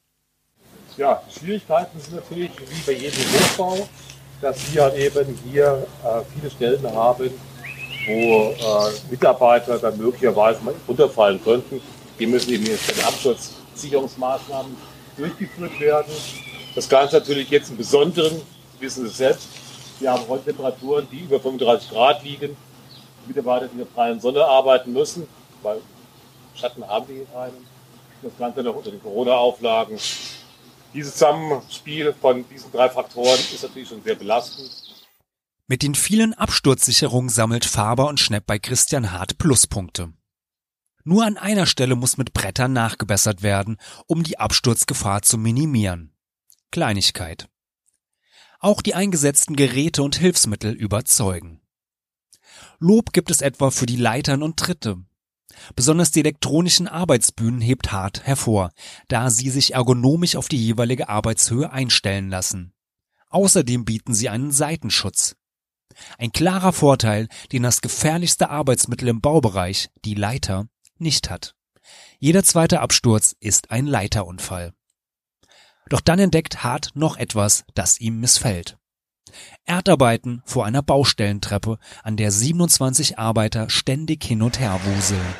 Ja, 0.98 1.22
Schwierigkeiten 1.30 2.00
sind 2.00 2.16
natürlich 2.16 2.52
wie 2.60 2.82
bei 2.86 2.92
jedem 2.92 3.20
Hochbau, 3.20 3.88
dass 4.42 4.74
wir 4.74 4.84
halt 4.84 4.96
eben 4.96 5.38
hier 5.50 5.88
äh, 6.04 6.22
viele 6.34 6.52
Stellen 6.52 6.84
haben, 6.94 7.30
wo 8.08 8.52
äh, 8.52 8.92
Mitarbeiter 9.10 9.78
dann 9.80 9.98
möglicherweise 9.98 10.62
mal 10.62 10.74
runterfallen 10.88 11.42
könnten. 11.44 11.82
Hier 12.18 12.28
müssen 12.28 12.52
eben 12.52 12.66
jetzt 12.66 13.06
Absturzsicherungsmaßnahmen 13.06 14.76
durchgeführt 15.18 15.80
werden. 15.80 16.12
Das 16.76 16.90
Ganze 16.90 17.18
natürlich 17.18 17.50
jetzt 17.50 17.70
im 17.70 17.78
Besonderen, 17.78 18.42
wissen 18.80 19.08
Sie 19.08 19.14
selbst, 19.14 19.48
wir 20.00 20.12
haben 20.12 20.28
heute 20.28 20.46
Temperaturen, 20.46 21.08
die 21.12 21.20
über 21.20 21.40
35 21.40 21.90
Grad 21.90 22.24
liegen. 22.24 22.56
Mitarbeiter, 23.28 23.68
die 23.68 23.74
in 23.74 23.78
der 23.80 23.88
freien 23.88 24.20
Sonne 24.20 24.44
arbeiten 24.46 24.94
müssen, 24.94 25.28
weil 25.62 25.82
Schatten 26.56 26.86
haben 26.88 27.08
wir 27.08 27.16
hier 27.16 27.26
keinen. 27.26 27.68
Das 28.22 28.38
Ganze 28.38 28.64
noch 28.64 28.76
unter 28.76 28.92
den 28.92 29.02
Corona-Auflagen. 29.02 29.98
Dieses 30.94 31.14
Zusammenspiel 31.14 32.14
von 32.14 32.44
diesen 32.50 32.72
drei 32.72 32.90
Faktoren 32.90 33.40
ist 33.40 33.64
natürlich 33.64 33.88
schon 33.88 34.04
sehr 34.04 34.16
belastend. 34.16 34.70
Mit 35.68 35.84
den 35.84 35.96
vielen 35.96 36.34
Absturzsicherungen 36.34 37.30
sammelt 37.30 37.64
Faber 37.64 38.08
und 38.08 38.20
Schnepp 38.20 38.46
bei 38.48 38.58
Christian 38.60 39.12
Hart 39.12 39.38
Pluspunkte. 39.38 40.12
Nur 41.04 41.26
an 41.26 41.38
einer 41.38 41.66
Stelle 41.66 41.96
muss 41.96 42.18
mit 42.18 42.34
Brettern 42.34 42.74
nachgebessert 42.74 43.42
werden, 43.42 43.78
um 44.08 44.24
die 44.24 44.40
Absturzgefahr 44.40 45.22
zu 45.22 45.38
minimieren. 45.38 46.16
Kleinigkeit. 46.72 47.48
Auch 48.60 48.82
die 48.82 48.96
eingesetzten 48.96 49.56
Geräte 49.56 50.04
und 50.04 50.18
Hilfsmittel 50.18 50.74
überzeugen. 50.74 51.62
Lob 52.80 53.14
gibt 53.14 53.32
es 53.32 53.42
etwa 53.42 53.72
für 53.72 53.86
die 53.86 53.96
Leitern 53.96 54.44
und 54.44 54.58
Tritte. 54.58 54.98
Besonders 55.76 56.12
die 56.12 56.20
elektronischen 56.20 56.88
Arbeitsbühnen 56.88 57.62
hebt 57.62 57.92
Hart 57.92 58.26
hervor, 58.26 58.72
da 59.08 59.30
sie 59.30 59.50
sich 59.50 59.74
ergonomisch 59.74 60.36
auf 60.36 60.48
die 60.48 60.64
jeweilige 60.64 61.10
Arbeitshöhe 61.10 61.72
einstellen 61.72 62.30
lassen. 62.30 62.74
Außerdem 63.30 63.86
bieten 63.86 64.14
sie 64.14 64.30
einen 64.30 64.52
Seitenschutz. 64.52 65.36
Ein 66.18 66.32
klarer 66.32 66.74
Vorteil, 66.74 67.28
den 67.52 67.64
das 67.64 67.82
gefährlichste 67.82 68.50
Arbeitsmittel 68.50 69.08
im 69.08 69.22
Baubereich, 69.22 69.90
die 70.06 70.16
Leiter, 70.16 70.68
nicht 70.98 71.30
hat. 71.30 71.56
Jeder 72.20 72.44
zweite 72.44 72.82
Absturz 72.82 73.36
ist 73.40 73.72
ein 73.72 73.88
Leiterunfall. 73.88 74.74
Doch 75.90 76.02
dann 76.02 76.20
entdeckt 76.20 76.64
Hart 76.64 76.92
noch 76.94 77.18
etwas, 77.18 77.66
das 77.74 78.00
ihm 78.00 78.20
missfällt. 78.20 78.79
Erdarbeiten 79.66 80.42
vor 80.46 80.66
einer 80.66 80.82
Baustellentreppe, 80.82 81.78
an 82.04 82.18
der 82.18 82.32
27 82.32 83.20
Arbeiter 83.20 83.70
ständig 83.70 84.24
hin 84.24 84.42
und 84.42 84.60
her 84.60 84.80
wuseln. 84.84 85.36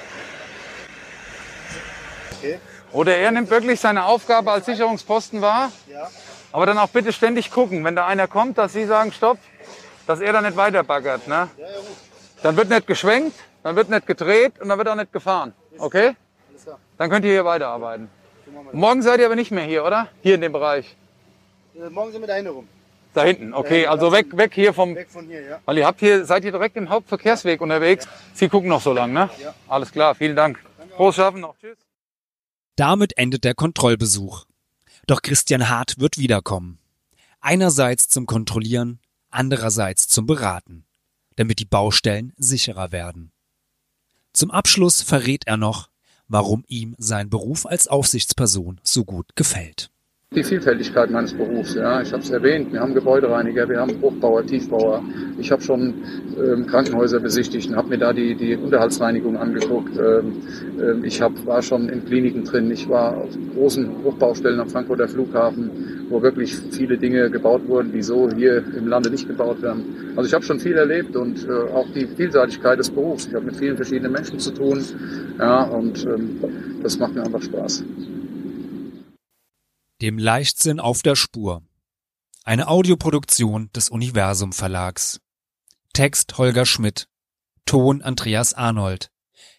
Okay. 2.38 2.60
Oder 2.92 3.18
er 3.18 3.32
nimmt 3.32 3.50
wirklich 3.50 3.80
seine 3.80 4.06
Aufgabe 4.06 4.52
als 4.52 4.66
Sicherungsposten 4.66 5.42
wahr, 5.42 5.72
ja. 5.92 6.10
aber 6.52 6.66
dann 6.66 6.78
auch 6.78 6.90
bitte 6.90 7.14
ständig 7.14 7.52
gucken, 7.52 7.84
wenn 7.84 7.96
da 7.96 8.08
einer 8.08 8.28
kommt, 8.28 8.58
dass 8.58 8.74
Sie 8.74 8.86
sagen, 8.86 9.12
stopp, 9.12 9.38
dass 10.08 10.22
er 10.22 10.34
dann 10.34 10.44
nicht 10.44 10.58
weiterbaggert. 10.58 11.28
Ne? 11.28 11.50
Ja, 11.58 11.66
ja, 11.66 11.72
dann 12.42 12.58
wird 12.58 12.70
nicht 12.70 12.88
geschwenkt, 12.88 13.38
dann 13.62 13.76
wird 13.76 13.90
nicht 13.90 14.08
gedreht 14.08 14.60
und 14.60 14.70
dann 14.70 14.78
wird 14.78 14.88
auch 14.88 14.96
nicht 14.96 15.14
gefahren. 15.14 15.54
Okay? 15.78 16.16
Dann 16.98 17.10
könnt 17.10 17.26
ihr 17.26 17.32
hier 17.32 17.46
weiterarbeiten. 17.46 18.10
Morgen 18.72 19.02
seid 19.02 19.20
ihr 19.20 19.26
aber 19.26 19.36
nicht 19.36 19.52
mehr 19.52 19.64
hier, 19.64 19.86
oder? 19.86 20.08
Hier 20.22 20.36
in 20.36 20.42
dem 20.42 20.52
Bereich. 20.52 20.96
Äh, 21.76 21.90
morgen 21.90 22.12
sind 22.12 22.22
wir 22.22 22.28
da 22.28 22.36
hinten 22.36 22.52
rum. 22.52 22.68
Da 23.14 23.24
hinten, 23.24 23.54
okay. 23.54 23.88
Also 23.88 24.12
weg, 24.12 24.38
weg 24.38 24.54
hier 24.54 24.74
vom. 24.74 24.96
Weg 24.96 25.10
von 25.10 25.26
hier, 25.26 25.42
ja. 25.42 25.60
Weil 25.66 25.78
ihr 25.80 25.86
habt 25.86 26.00
hier, 26.00 26.26
seid 26.26 26.44
ihr 26.44 26.52
direkt 26.52 26.78
im 26.78 26.90
Hauptverkehrsweg 26.90 27.62
unterwegs. 27.62 28.08
Sie 28.34 28.50
gucken 28.50 28.70
noch 28.70 28.82
so 28.82 28.94
lang, 28.94 29.14
ne? 29.14 29.30
Ja. 29.42 29.56
Alles 29.68 29.92
klar, 29.92 30.16
vielen 30.16 30.36
Dank. 30.36 30.60
Groß 30.96 31.16
schaffen 31.16 31.42
noch. 31.42 31.58
Tschüss. 31.58 31.78
Damit 32.76 33.18
endet 33.18 33.44
der 33.44 33.56
Kontrollbesuch. 33.56 34.46
Doch 35.08 35.22
Christian 35.22 35.70
Hart 35.70 36.00
wird 36.00 36.18
wiederkommen. 36.18 36.80
Einerseits 37.42 38.08
zum 38.10 38.26
Kontrollieren, 38.26 39.00
andererseits 39.32 40.08
zum 40.08 40.26
Beraten, 40.26 40.86
damit 41.36 41.60
die 41.60 41.66
Baustellen 41.66 42.34
sicherer 42.38 42.92
werden. 42.92 43.32
Zum 44.34 44.52
Abschluss 44.52 45.02
verrät 45.02 45.48
er 45.48 45.58
noch, 45.58 45.90
warum 46.28 46.64
ihm 46.68 46.96
sein 47.00 47.30
Beruf 47.30 47.66
als 47.66 47.88
Aufsichtsperson 47.88 48.80
so 48.84 49.04
gut 49.04 49.36
gefällt 49.36 49.90
die 50.36 50.44
Vielfältigkeit 50.44 51.10
meines 51.10 51.34
Berufs. 51.34 51.74
Ja, 51.74 52.04
ich 52.04 52.14
habe 52.14 52.22
es 52.22 52.30
erwähnt. 52.30 52.72
Wir 52.72 52.82
haben 52.82 52.94
Gebäudereiniger, 52.94 53.68
wir 53.68 53.80
haben 53.80 54.00
Hochbauer, 54.00 54.46
Tiefbauer. 54.46 55.04
Ich 55.40 55.52
habe 55.52 55.64
schon 55.64 55.96
ähm, 56.38 56.68
Krankenhäuser 56.68 57.20
besichtigt 57.20 57.68
und 57.68 57.76
habe 57.76 57.90
mir 57.90 57.98
da 57.98 58.14
die, 58.14 58.36
die 58.36 58.56
Unterhaltsreinigung 58.56 59.38
angeguckt. 59.38 59.98
Ähm, 59.98 60.34
ähm, 60.80 61.04
ich 61.04 61.20
hab, 61.20 61.34
war 61.48 61.64
schon 61.64 61.90
in 61.90 62.06
Kliniken 62.06 62.44
drin. 62.44 62.70
Ich 62.70 62.88
war 62.88 63.18
auf 63.18 63.30
großen 63.56 63.90
Hochbaustellen 64.04 64.60
am 64.60 64.70
Frankfurter 64.70 65.08
Flughafen, 65.08 66.06
wo 66.10 66.22
wirklich 66.22 66.56
viele 66.56 67.00
Dinge 67.00 67.32
gebaut 67.32 67.68
wurden, 67.68 67.92
die 67.92 68.04
so 68.04 68.30
hier 68.30 68.64
im 68.78 68.88
Lande 68.88 69.10
nicht 69.10 69.28
gebaut 69.28 69.64
werden. 69.64 70.14
Also 70.16 70.28
ich 70.28 70.34
habe 70.36 70.46
schon 70.46 70.60
viel 70.60 70.78
erlebt 70.78 71.16
und 71.16 71.44
äh, 71.50 71.52
auch 71.74 71.88
die 71.96 72.06
Vielseitigkeit 72.06 72.78
des 72.78 72.92
Berufs. 72.92 73.26
Ich 73.26 73.34
habe 73.34 73.46
mit 73.46 73.56
vielen 73.56 73.78
verschiedenen 73.78 74.12
Menschen 74.12 74.38
zu 74.38 74.52
tun. 74.52 74.86
Ja, 75.40 75.64
und 75.64 76.06
ähm, 76.06 76.40
das 76.84 77.00
macht 77.00 77.16
mir 77.16 77.24
einfach 77.24 77.42
Spaß. 77.42 77.84
Dem 80.02 80.18
Leichtsinn 80.18 80.80
auf 80.80 81.02
der 81.02 81.18
Spur. 81.18 81.62
Eine 82.46 82.70
Audioproduktion 82.70 83.70
des 83.74 83.90
Universum 83.90 84.54
Verlags. 84.54 85.20
Text 85.92 86.38
Holger 86.38 86.66
Schmidt. 86.66 87.10
Ton 87.66 88.02
Andreas 88.02 88.54
Arnold. 88.54 89.12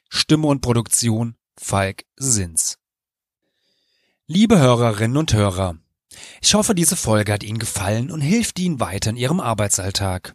Stimme 0.08 0.46
und 0.46 0.62
Produktion 0.62 1.36
Falk 1.58 2.06
Sins. 2.16 2.78
Liebe 4.26 4.58
Hörerinnen 4.58 5.18
und 5.18 5.34
Hörer, 5.34 5.76
ich 6.40 6.54
hoffe, 6.54 6.74
diese 6.74 6.96
Folge 6.96 7.34
hat 7.34 7.42
Ihnen 7.42 7.58
gefallen 7.58 8.10
und 8.10 8.22
hilft 8.22 8.58
Ihnen 8.60 8.80
weiter 8.80 9.10
in 9.10 9.16
Ihrem 9.16 9.40
Arbeitsalltag. 9.40 10.34